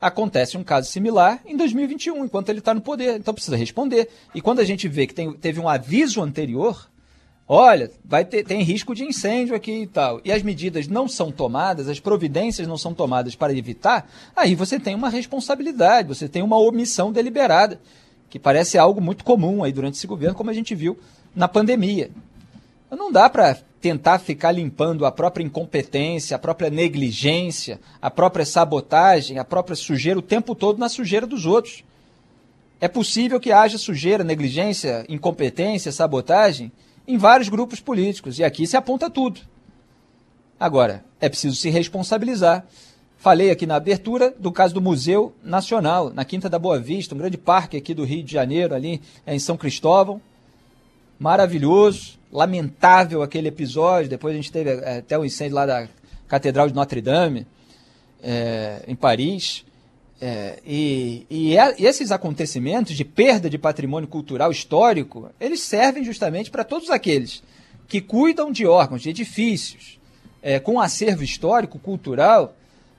[0.00, 3.16] acontece um caso similar em 2021, enquanto ele está no poder.
[3.16, 4.08] Então precisa responder.
[4.34, 6.88] E quando a gente vê que tem, teve um aviso anterior,
[7.48, 11.30] olha, vai ter, tem risco de incêndio aqui e tal, e as medidas não são
[11.30, 16.42] tomadas, as providências não são tomadas para evitar, aí você tem uma responsabilidade, você tem
[16.42, 17.80] uma omissão deliberada,
[18.28, 20.98] que parece algo muito comum aí durante esse governo, como a gente viu
[21.34, 22.10] na pandemia.
[22.90, 29.38] Não dá para tentar ficar limpando a própria incompetência, a própria negligência, a própria sabotagem,
[29.38, 31.84] a própria sujeira o tempo todo na sujeira dos outros.
[32.80, 36.72] É possível que haja sujeira, negligência, incompetência, sabotagem
[37.06, 38.38] em vários grupos políticos.
[38.38, 39.40] E aqui se aponta tudo.
[40.58, 42.64] Agora, é preciso se responsabilizar.
[43.18, 47.18] Falei aqui na abertura do caso do Museu Nacional, na Quinta da Boa Vista, um
[47.18, 50.20] grande parque aqui do Rio de Janeiro, ali em São Cristóvão.
[51.18, 54.08] Maravilhoso, lamentável aquele episódio.
[54.08, 55.88] Depois a gente teve é, até o incêndio lá da
[56.28, 57.46] Catedral de Notre Dame,
[58.22, 59.65] é, em Paris.
[60.20, 66.02] É, e, e, é, e, esses acontecimentos de perda de patrimônio cultural histórico, eles servem
[66.04, 67.42] justamente para todos aqueles
[67.86, 69.98] que cuidam de órgãos, de edifícios,
[70.42, 72.54] é, com acervo histórico, cultural,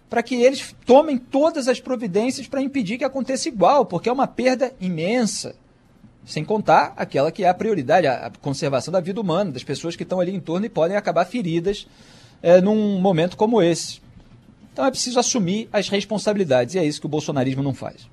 [0.10, 4.28] para que eles tomem todas as providências para impedir que aconteça igual, porque é uma
[4.28, 5.56] perda imensa.
[6.26, 10.04] Sem contar aquela que é a prioridade, a conservação da vida humana, das pessoas que
[10.04, 11.88] estão ali em torno e podem acabar feridas
[12.42, 14.02] é, num momento como esse.
[14.78, 18.08] Então é preciso assumir as responsabilidades, e é isso que o bolsonarismo não faz.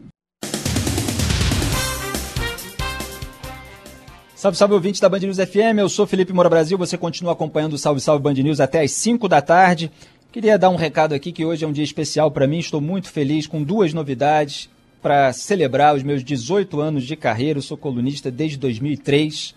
[4.34, 7.74] Salve, salve ouvintes da Band News FM, eu sou Felipe Moura Brasil, você continua acompanhando
[7.74, 9.92] o Salve Salve Band News até às 5 da tarde.
[10.32, 13.10] Queria dar um recado aqui que hoje é um dia especial para mim, estou muito
[13.10, 14.70] feliz com duas novidades
[15.02, 17.58] para celebrar os meus 18 anos de carreira.
[17.58, 19.54] Eu sou colunista desde 2003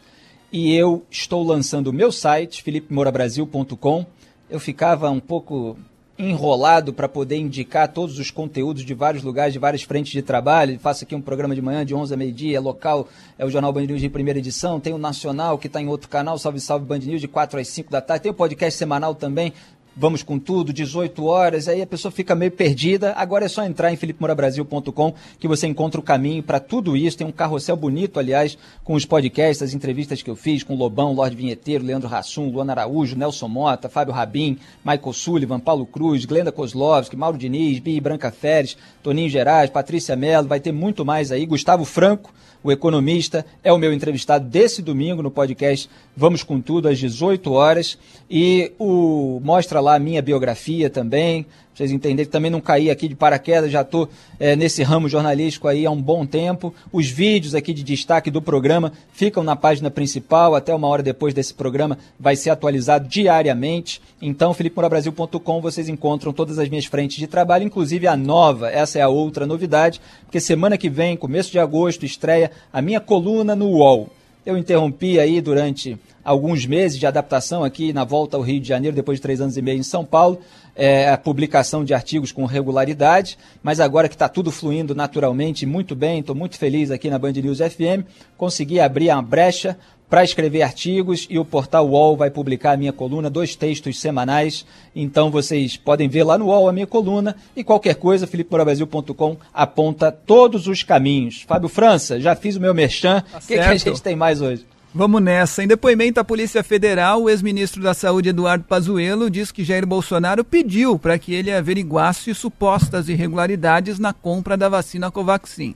[0.52, 4.06] e eu estou lançando o meu site, felipemourabrasil.com.
[4.50, 5.78] Eu ficava um pouco
[6.18, 10.80] enrolado para poder indicar todos os conteúdos de vários lugares, de várias frentes de trabalho.
[10.80, 13.72] Faço aqui um programa de manhã de 11 a meio-dia, é local, é o Jornal
[13.72, 16.86] Band News de primeira edição, tem o Nacional que está em outro canal, Salve Salve
[16.86, 19.54] Band News de 4 às 5 da tarde, tem o podcast semanal também,
[19.98, 23.14] vamos com tudo, 18 horas, aí a pessoa fica meio perdida.
[23.14, 27.18] Agora é só entrar em felipemorabrasil.com que você encontra o caminho para tudo isso.
[27.18, 31.14] Tem um carrossel bonito, aliás, com os podcasts, as entrevistas que eu fiz com Lobão,
[31.14, 36.52] Lorde Vinheteiro, Leandro Rassum, Luana Araújo, Nelson Mota, Fábio Rabin, Michael Sullivan, Paulo Cruz, Glenda
[36.52, 41.46] Kozlovski, Mauro Diniz, Bi Branca Feres, Toninho Gerais, Patrícia Mello, vai ter muito mais aí,
[41.46, 42.32] Gustavo Franco,
[42.64, 47.52] o economista, é o meu entrevistado desse domingo no podcast Vamos com Tudo, às 18
[47.52, 47.98] horas.
[48.30, 51.46] E o mostra lá a minha biografia também,
[51.78, 54.10] vocês entenderem que também não caí aqui de paraquedas, já estou
[54.40, 56.74] é, nesse ramo jornalístico aí há um bom tempo.
[56.92, 61.36] Os vídeos aqui de destaque do programa ficam na página principal, até uma hora depois
[61.36, 64.02] desse programa vai ser atualizado diariamente.
[64.20, 69.04] Então, felipemorabrasil.com vocês encontram todas as minhas frentes de trabalho, inclusive a nova, essa é
[69.04, 73.68] a outra novidade, porque semana que vem, começo de agosto, estreia a minha coluna no
[73.68, 74.10] UOL.
[74.44, 78.96] Eu interrompi aí durante alguns meses de adaptação aqui na volta ao Rio de Janeiro,
[78.96, 80.40] depois de três anos e meio em São Paulo,
[80.78, 85.96] é, a publicação de artigos com regularidade, mas agora que está tudo fluindo naturalmente, muito
[85.96, 88.06] bem, estou muito feliz aqui na Band News FM,
[88.38, 89.76] consegui abrir a brecha
[90.10, 94.66] para escrever artigos e o portal UOL vai publicar a minha coluna, dois textos semanais.
[94.96, 100.12] Então vocês podem ver lá no UOL a minha coluna e qualquer coisa, filipemorabrasil.com aponta
[100.12, 101.42] todos os caminhos.
[101.42, 103.22] Fábio França, já fiz o meu merchan.
[103.32, 104.66] Tá o que, que a gente tem mais hoje?
[104.94, 105.64] Vamos nessa.
[105.64, 110.44] Em depoimento à Polícia Federal, o ex-ministro da Saúde Eduardo Pazuello diz que Jair Bolsonaro
[110.44, 115.76] pediu para que ele averiguasse supostas irregularidades na compra da vacina Covaxin.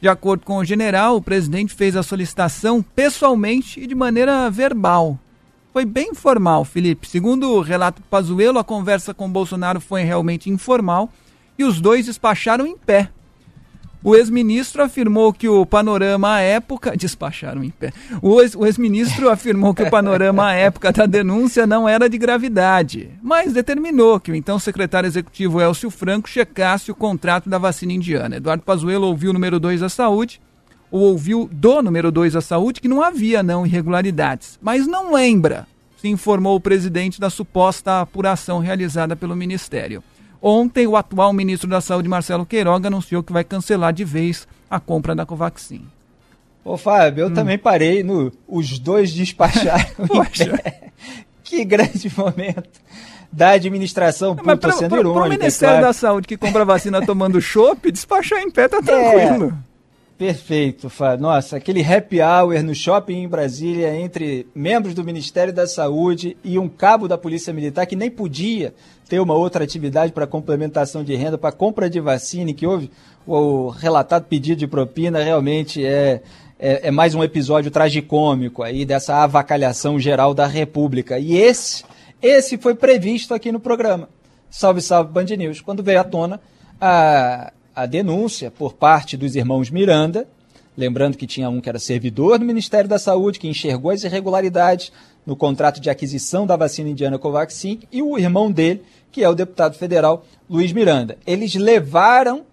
[0.00, 5.18] De acordo com o general, o presidente fez a solicitação pessoalmente e de maneira verbal.
[5.72, 7.08] Foi bem informal, Felipe.
[7.08, 11.10] Segundo o relato Pazuello, a conversa com Bolsonaro foi realmente informal
[11.58, 13.08] e os dois despacharam em pé
[14.04, 16.96] o ex-ministro afirmou que o panorama à época.
[16.96, 17.92] Despacharam em pé.
[18.20, 23.52] O ex-ministro afirmou que o panorama à época da denúncia não era de gravidade, mas
[23.52, 28.36] determinou que o então secretário executivo Elcio Franco checasse o contrato da vacina indiana.
[28.36, 30.40] Eduardo Pazuello ouviu o número 2 da saúde,
[30.90, 35.66] ou ouviu do número 2 da saúde, que não havia não irregularidades, mas não lembra,
[35.96, 40.02] se informou o presidente da suposta apuração realizada pelo ministério.
[40.42, 44.80] Ontem, o atual ministro da Saúde, Marcelo Queiroga, anunciou que vai cancelar de vez a
[44.80, 45.86] compra da Covaxin.
[46.64, 47.34] Ô, Fábio, eu hum.
[47.34, 48.32] também parei no.
[48.48, 49.84] Os dois despacharam.
[51.44, 52.68] que grande momento
[53.30, 55.02] da administração pra, sendo pra.
[55.02, 55.86] Para o Ministério claro.
[55.86, 58.82] da Saúde que compra vacina tomando chopp, despachar em pé tá é.
[58.82, 59.58] tranquilo.
[59.68, 59.71] É.
[60.22, 61.20] Perfeito, Fábio.
[61.20, 66.60] Nossa, aquele happy hour no shopping em Brasília entre membros do Ministério da Saúde e
[66.60, 68.72] um cabo da Polícia Militar que nem podia
[69.08, 72.88] ter uma outra atividade para complementação de renda, para compra de vacina, que houve
[73.26, 76.22] o relatado pedido de propina, realmente é,
[76.56, 81.18] é, é mais um episódio tragicômico aí dessa avacalhação geral da República.
[81.18, 81.82] E esse,
[82.22, 84.08] esse foi previsto aqui no programa.
[84.48, 85.60] Salve, salve, Band News.
[85.60, 86.40] Quando veio à tona
[86.80, 90.28] a a denúncia por parte dos irmãos Miranda,
[90.76, 94.92] lembrando que tinha um que era servidor do Ministério da Saúde, que enxergou as irregularidades
[95.24, 99.34] no contrato de aquisição da vacina indiana Covaxin, e o irmão dele, que é o
[99.34, 101.18] deputado federal Luiz Miranda.
[101.26, 102.44] Eles levaram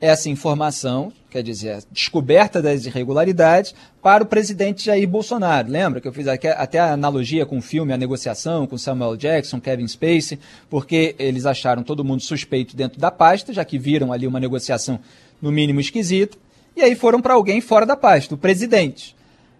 [0.00, 5.68] essa informação, quer dizer, a descoberta das irregularidades, para o presidente Jair Bolsonaro.
[5.68, 9.60] Lembra que eu fiz até a analogia com o filme A Negociação, com Samuel Jackson,
[9.60, 10.38] Kevin Spacey,
[10.70, 14.98] porque eles acharam todo mundo suspeito dentro da pasta, já que viram ali uma negociação
[15.42, 16.38] no mínimo esquisita,
[16.74, 19.14] e aí foram para alguém fora da pasta, o presidente.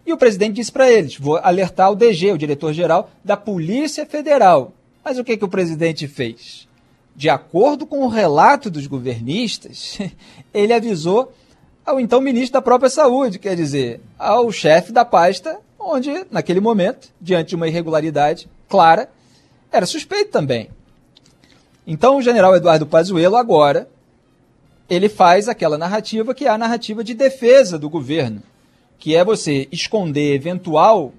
[0.06, 4.72] E o presidente disse para eles: vou alertar o DG, o diretor-geral da Polícia Federal.
[5.04, 6.66] Mas o que, que o presidente fez?
[7.14, 9.98] De acordo com o relato dos governistas,
[10.54, 11.32] ele avisou
[11.86, 17.08] ao então ministro da própria Saúde, quer dizer, ao chefe da pasta, onde, naquele momento,
[17.20, 19.08] diante de uma irregularidade clara,
[19.70, 20.68] era suspeito também.
[21.86, 23.88] Então, o general Eduardo Pazuello, agora,
[24.90, 28.42] ele faz aquela narrativa que é a narrativa de defesa do governo.
[28.98, 31.12] que é você esconder eventual,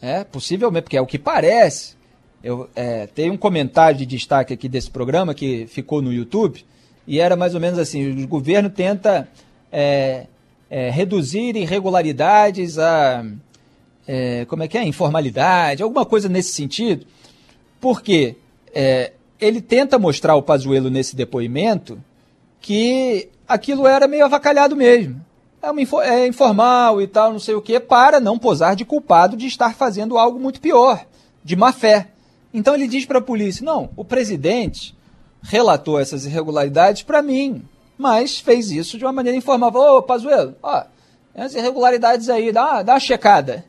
[0.00, 1.96] é, possivelmente, porque é o que parece.
[2.42, 6.64] Eu é, tem um comentário de destaque aqui desse programa que ficou no YouTube
[7.06, 9.28] e era mais ou menos assim: o governo tenta
[9.72, 10.26] é,
[10.68, 13.24] é, reduzir irregularidades a
[14.12, 14.84] é, como é que é?
[14.84, 17.06] Informalidade, alguma coisa nesse sentido,
[17.80, 18.34] porque
[18.74, 22.02] é, ele tenta mostrar ao Pazuello nesse depoimento
[22.60, 25.24] que aquilo era meio avacalhado mesmo.
[25.62, 29.36] É, uma, é informal e tal, não sei o quê, para não posar de culpado
[29.36, 31.06] de estar fazendo algo muito pior,
[31.44, 32.08] de má fé.
[32.52, 34.92] Então ele diz para a polícia: não, o presidente
[35.42, 37.62] relatou essas irregularidades para mim,
[38.00, 39.70] mas fez isso de uma maneira informal.
[39.74, 40.84] Ô Pazuello, ó,
[41.34, 43.64] as irregularidades aí, dá, dá uma checada.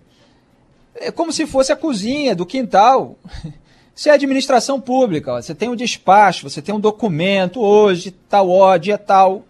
[0.95, 3.17] É como se fosse a cozinha do quintal.
[3.93, 5.33] Isso é administração pública.
[5.33, 5.41] Ó.
[5.41, 9.43] Você tem um despacho, você tem um documento, hoje, tal ó, dia tal,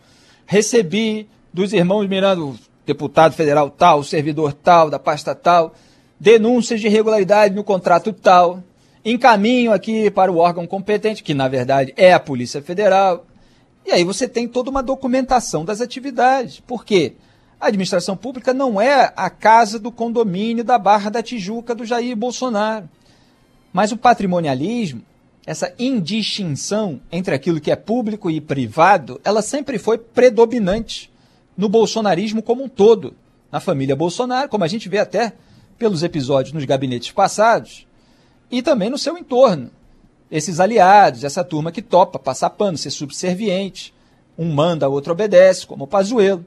[0.47, 2.53] recebi, dos irmãos Miranda,
[2.85, 5.73] deputado federal tal, servidor tal, da pasta tal,
[6.19, 8.63] denúncias de irregularidade no contrato tal,
[9.05, 13.25] encaminho aqui para o órgão competente, que na verdade é a Polícia Federal.
[13.85, 16.59] E aí você tem toda uma documentação das atividades.
[16.59, 17.13] Por quê?
[17.59, 22.15] A administração pública não é a casa do condomínio da Barra da Tijuca do Jair
[22.15, 22.89] Bolsonaro.
[23.71, 25.03] Mas o patrimonialismo,
[25.45, 31.11] essa indistinção entre aquilo que é público e privado, ela sempre foi predominante
[31.57, 33.15] no bolsonarismo como um todo,
[33.51, 35.33] na família Bolsonaro, como a gente vê até
[35.77, 37.87] pelos episódios nos gabinetes passados,
[38.49, 39.71] e também no seu entorno.
[40.31, 43.93] Esses aliados, essa turma que topa passar pano, ser subserviente,
[44.37, 46.45] um manda, outro obedece, como o Pazuello.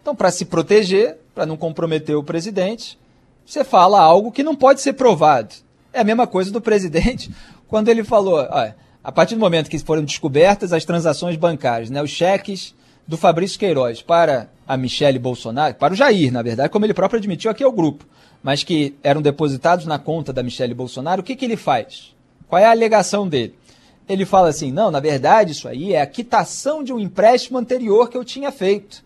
[0.00, 2.98] Então, para se proteger, para não comprometer o presidente,
[3.44, 5.54] você fala algo que não pode ser provado.
[5.92, 7.30] É a mesma coisa do presidente
[7.68, 8.74] quando ele falou, olha,
[9.04, 12.74] a partir do momento que foram descobertas as transações bancárias, né, os cheques
[13.06, 17.18] do Fabrício Queiroz para a Michele Bolsonaro, para o Jair, na verdade, como ele próprio
[17.18, 18.04] admitiu aqui ao grupo,
[18.42, 22.15] mas que eram depositados na conta da Michele Bolsonaro, o que, que ele faz?
[22.48, 23.54] Qual é a alegação dele?
[24.08, 28.08] Ele fala assim: não, na verdade, isso aí é a quitação de um empréstimo anterior
[28.08, 29.04] que eu tinha feito.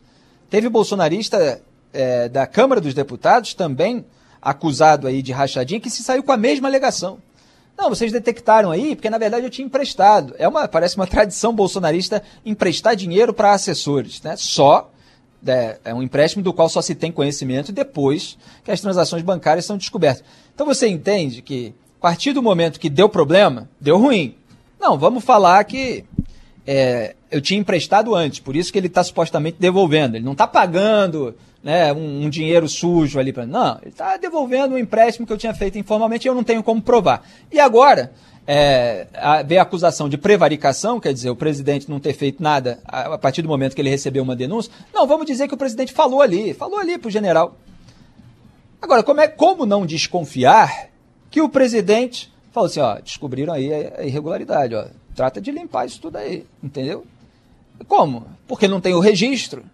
[0.49, 1.62] Teve bolsonarista
[1.93, 4.05] é, da Câmara dos Deputados também
[4.43, 7.18] acusado aí de rachadinha que se saiu com a mesma alegação.
[7.76, 10.34] Não, vocês detectaram aí, porque na verdade eu tinha emprestado.
[10.38, 14.34] É uma, parece uma tradição bolsonarista emprestar dinheiro para assessores, né?
[14.36, 14.91] Só
[15.47, 19.64] é, é, um empréstimo do qual só se tem conhecimento depois que as transações bancárias
[19.64, 20.22] são descobertas.
[20.55, 24.34] Então você entende que a partir do momento que deu problema, deu ruim.
[24.80, 26.03] Não, vamos falar que
[26.66, 30.16] é, eu tinha emprestado antes, por isso que ele está supostamente devolvendo.
[30.16, 33.44] Ele não está pagando né, um, um, dinheiro sujo ali para.
[33.44, 36.62] Não, ele está devolvendo um empréstimo que eu tinha feito informalmente e eu não tenho
[36.62, 37.22] como provar.
[37.53, 38.12] E agora,
[38.46, 42.78] é, a, veio a acusação de prevaricação, quer dizer, o presidente não ter feito nada
[42.86, 44.72] a, a, partir do momento que ele recebeu uma denúncia.
[44.94, 47.59] Não, vamos dizer que o presidente falou ali, falou ali para o general.
[48.80, 50.89] Agora, como, é, como não desconfiar
[51.31, 56.01] que o presidente falou assim, ó, descobriram aí a, irregularidade, ó, trata de limpar isso
[56.01, 57.07] tudo aí, entendeu?
[57.87, 58.26] Como?
[58.47, 59.64] Porque não tem o registro.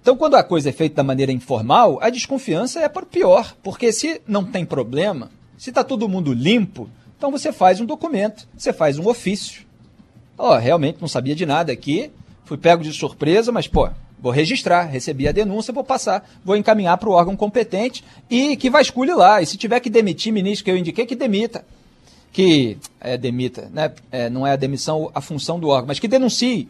[0.00, 3.54] Então, quando a coisa é feita da maneira informal, a desconfiança é para o pior,
[3.62, 8.48] porque se não tem problema, se está todo mundo limpo, então você faz um documento,
[8.56, 9.64] você faz um ofício.
[10.36, 12.10] Ó, oh, realmente não sabia de nada aqui,
[12.44, 13.88] fui pego de surpresa, mas pô,
[14.22, 18.70] vou registrar, recebi a denúncia, vou passar, vou encaminhar para o órgão competente e que
[18.70, 19.42] vasculhe lá.
[19.42, 21.64] E se tiver que demitir ministro que eu indiquei, que demita.
[22.32, 23.92] Que é, demita, né?
[24.10, 26.68] É, não é a demissão a função do órgão, mas que denuncie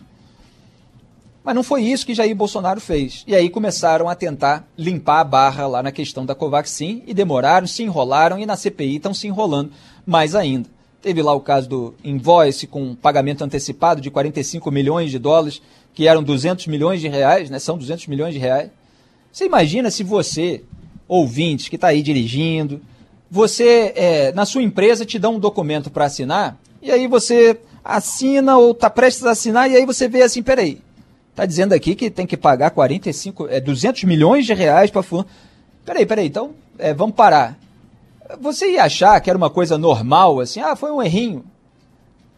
[1.45, 3.25] mas não foi isso que Jair Bolsonaro fez.
[3.27, 7.67] E aí começaram a tentar limpar a barra lá na questão da Covaxin e demoraram,
[7.67, 9.73] se enrolaram e na CPI estão se enrolando
[10.07, 10.69] mais ainda.
[11.01, 15.61] Teve lá o caso do invoice com pagamento antecipado de 45 milhões de dólares,
[15.95, 17.59] que eram 200 milhões de reais, né?
[17.59, 18.71] São 200 milhões de reais.
[19.33, 20.63] Você imagina se você,
[21.09, 22.81] ouvinte, que está aí dirigindo,
[23.31, 28.57] você, é, na sua empresa, te dá um documento para assinar, e aí você assina
[28.59, 30.81] ou está prestes a assinar, e aí você vê assim, peraí,
[31.33, 35.27] Está dizendo aqui que tem que pagar 45, é, 200 milhões de reais para fulano.
[35.83, 37.59] Peraí, peraí, então é, vamos parar.
[38.39, 41.43] Você ia achar que era uma coisa normal, assim, ah, foi um errinho.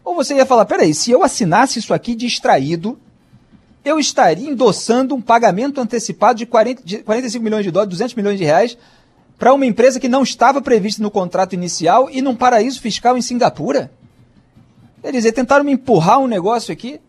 [0.03, 2.97] Ou você ia falar, peraí, se eu assinasse isso aqui distraído,
[3.85, 8.37] eu estaria endossando um pagamento antecipado de, 40, de 45 milhões de dólares, 200 milhões
[8.37, 8.77] de reais,
[9.37, 13.21] para uma empresa que não estava prevista no contrato inicial e num paraíso fiscal em
[13.21, 13.91] Singapura?
[15.01, 16.99] Quer dizer, tentaram me empurrar um negócio aqui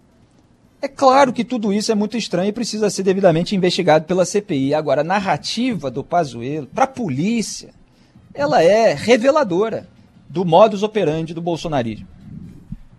[0.81, 4.75] é claro que tudo isso é muito estranho e precisa ser devidamente investigado pela CPI.
[4.75, 7.71] Agora, a narrativa do Pazuello para a polícia,
[8.35, 9.89] ela é reveladora
[10.29, 12.07] do modus operandi do bolsonarismo.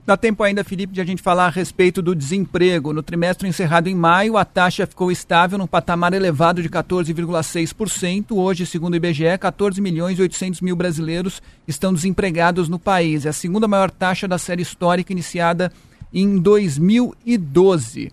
[0.07, 2.93] Dá tempo ainda, Felipe, de a gente falar a respeito do desemprego.
[2.93, 8.27] No trimestre encerrado em maio, a taxa ficou estável num patamar elevado de 14,6%.
[8.31, 13.25] Hoje, segundo o IBGE, 14 milhões e 800 mil brasileiros estão desempregados no país.
[13.25, 15.73] É a segunda maior taxa da série histórica iniciada
[16.13, 18.09] em 2012.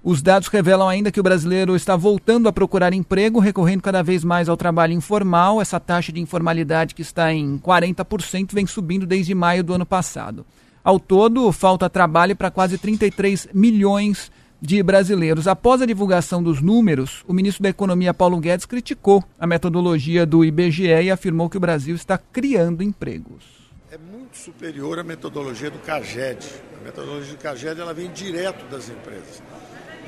[0.00, 4.22] Os dados revelam ainda que o brasileiro está voltando a procurar emprego, recorrendo cada vez
[4.22, 5.60] mais ao trabalho informal.
[5.60, 10.46] Essa taxa de informalidade, que está em 40%, vem subindo desde maio do ano passado.
[10.84, 15.46] Ao todo, falta trabalho para quase 33 milhões de brasileiros.
[15.46, 20.44] Após a divulgação dos números, o ministro da Economia, Paulo Guedes, criticou a metodologia do
[20.44, 23.44] IBGE e afirmou que o Brasil está criando empregos.
[23.90, 26.48] É muito superior à metodologia do CAGED.
[26.80, 29.42] A metodologia do CAGED ela vem direto das empresas.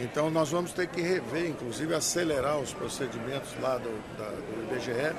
[0.01, 5.15] Então nós vamos ter que rever, inclusive acelerar os procedimentos lá do, da, do IBGE,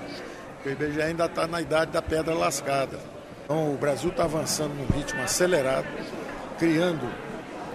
[0.65, 3.14] o IBGE ainda está na idade da pedra lascada.
[3.45, 5.85] Então, o Brasil está avançando num ritmo acelerado,
[6.57, 7.07] criando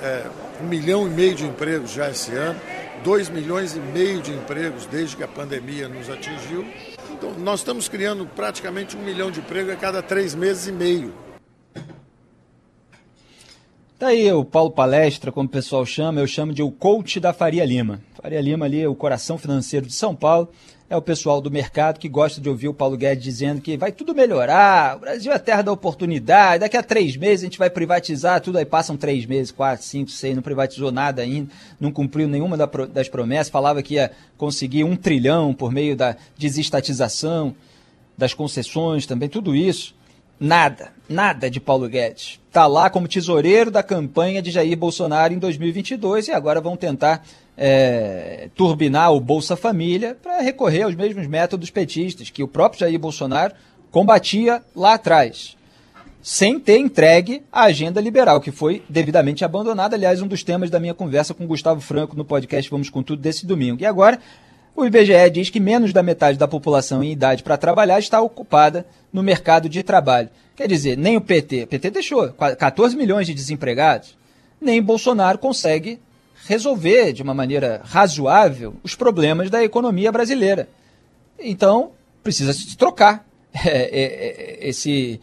[0.03, 0.27] é,
[0.61, 2.61] um milhão e meio de empregos já esse ano,
[3.05, 6.67] dois milhões e meio de empregos desde que a pandemia nos atingiu.
[7.13, 11.15] Então, nós estamos criando praticamente um milhão de empregos a cada três meses e meio.
[14.01, 17.35] Tá aí o Paulo Palestra, como o pessoal chama, eu chamo de o coach da
[17.35, 18.01] Faria Lima.
[18.15, 20.49] Faria Lima ali é o coração financeiro de São Paulo
[20.89, 23.93] é o pessoal do mercado que gosta de ouvir o Paulo Guedes dizendo que vai
[23.93, 27.59] tudo melhorar, o Brasil é a terra da oportunidade, daqui a três meses a gente
[27.59, 31.93] vai privatizar tudo, aí passam três meses, quatro, cinco, seis, não privatizou nada ainda, não
[31.93, 37.55] cumpriu nenhuma das promessas, falava que ia conseguir um trilhão por meio da desestatização,
[38.17, 39.95] das concessões também, tudo isso.
[40.41, 42.40] Nada, nada de Paulo Guedes.
[42.51, 47.25] Está lá como tesoureiro da campanha de Jair Bolsonaro em 2022 e agora vão tentar
[47.57, 52.99] é, turbinar o Bolsa Família para recorrer aos mesmos métodos petistas que o próprio Jair
[52.99, 53.55] Bolsonaro
[53.93, 55.57] combatia lá atrás,
[56.21, 59.95] sem ter entregue a agenda liberal, que foi devidamente abandonada.
[59.95, 63.23] Aliás, um dos temas da minha conversa com Gustavo Franco no podcast Vamos com Tudo
[63.23, 63.81] desse domingo.
[63.81, 64.19] E agora,
[64.75, 68.87] o IBGE diz que menos da metade da população em idade para trabalhar está ocupada
[69.13, 70.31] no mercado de trabalho.
[70.57, 74.17] Quer dizer, nem o PT, o PT deixou 14 milhões de desempregados,
[74.61, 75.99] nem Bolsonaro consegue
[76.47, 80.69] resolver de uma maneira razoável os problemas da economia brasileira.
[81.39, 81.93] Então,
[82.23, 85.21] precisa se trocar é, é, é esse,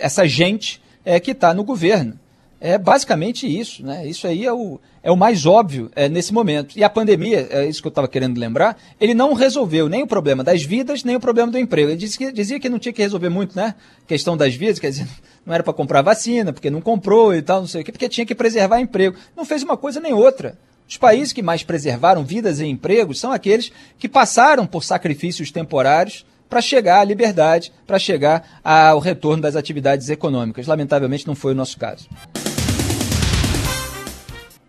[0.00, 0.82] essa gente
[1.22, 2.18] que está no governo.
[2.60, 4.04] É basicamente isso, né?
[4.06, 6.76] Isso aí é o, é o mais óbvio é, nesse momento.
[6.76, 10.06] E a pandemia, é isso que eu estava querendo lembrar, ele não resolveu nem o
[10.08, 11.90] problema das vidas, nem o problema do emprego.
[11.90, 13.76] Ele dizia que, dizia que não tinha que resolver muito, né?
[14.08, 15.06] Questão das vidas, quer dizer,
[15.46, 18.08] não era para comprar vacina, porque não comprou e tal, não sei o quê, porque
[18.08, 19.16] tinha que preservar emprego.
[19.36, 20.58] Não fez uma coisa nem outra.
[20.88, 26.24] Os países que mais preservaram vidas e empregos são aqueles que passaram por sacrifícios temporários
[26.48, 30.66] para chegar à liberdade, para chegar ao retorno das atividades econômicas.
[30.66, 32.08] Lamentavelmente não foi o nosso caso.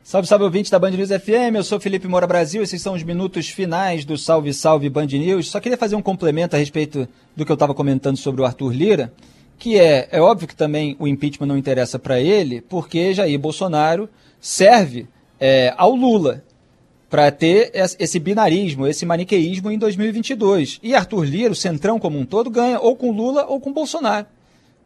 [0.10, 3.03] Salve, salve ouvinte da Band News FM, eu sou Felipe Moura Brasil, esses são os
[3.03, 5.51] minutos finais do Salve, Salve Band News.
[5.51, 8.74] Só queria fazer um complemento a respeito do que eu estava comentando sobre o Arthur
[8.74, 9.14] Lira,
[9.60, 14.10] que é, é óbvio que também o impeachment não interessa para ele, porque Jair Bolsonaro
[14.41, 15.07] serve
[15.39, 16.43] é, ao Lula
[17.07, 20.80] para ter esse binarismo, esse maniqueísmo em 2022.
[20.82, 24.26] E Arthur Lira, o centrão como um todo, ganha ou com Lula ou com Bolsonaro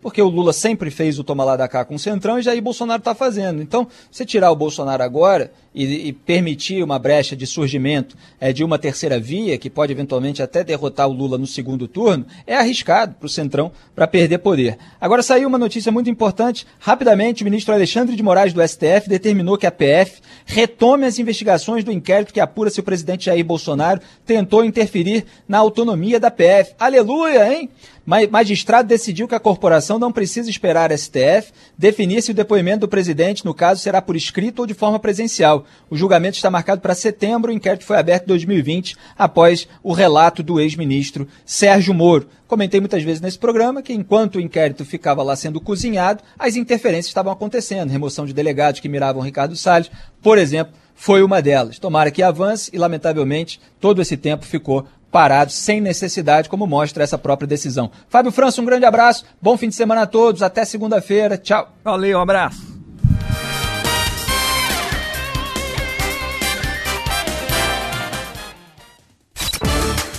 [0.03, 2.61] porque o Lula sempre fez o toma lá da cá com o Centrão e Jair
[2.61, 3.61] Bolsonaro está fazendo.
[3.61, 8.65] Então, se tirar o Bolsonaro agora e, e permitir uma brecha de surgimento é, de
[8.65, 13.15] uma terceira via, que pode eventualmente até derrotar o Lula no segundo turno, é arriscado
[13.15, 14.77] para o Centrão para perder poder.
[14.99, 16.67] Agora saiu uma notícia muito importante.
[16.79, 21.85] Rapidamente, o ministro Alexandre de Moraes do STF determinou que a PF retome as investigações
[21.85, 26.73] do inquérito que apura se o presidente Jair Bolsonaro tentou interferir na autonomia da PF.
[26.77, 27.69] Aleluia, hein?
[28.05, 32.87] Magistrado decidiu que a corporação não precisa esperar a STF definir se o depoimento do
[32.89, 35.65] presidente, no caso, será por escrito ou de forma presencial.
[35.89, 40.43] O julgamento está marcado para setembro, o inquérito foi aberto em 2020, após o relato
[40.43, 42.27] do ex-ministro Sérgio Moro.
[42.45, 47.07] Comentei muitas vezes nesse programa que enquanto o inquérito ficava lá sendo cozinhado, as interferências
[47.07, 49.89] estavam acontecendo, remoção de delegados que miravam Ricardo Salles,
[50.21, 51.79] por exemplo, foi uma delas.
[51.79, 57.19] Tomara que avance e, lamentavelmente, todo esse tempo ficou parados sem necessidade, como mostra essa
[57.19, 57.91] própria decisão.
[58.09, 61.71] Fábio França, um grande abraço, bom fim de semana a todos, até segunda-feira, tchau.
[61.83, 62.73] Valeu, um abraço.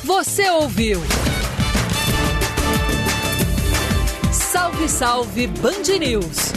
[0.05, 1.01] Você ouviu?
[4.33, 6.54] Salve, salve Band News!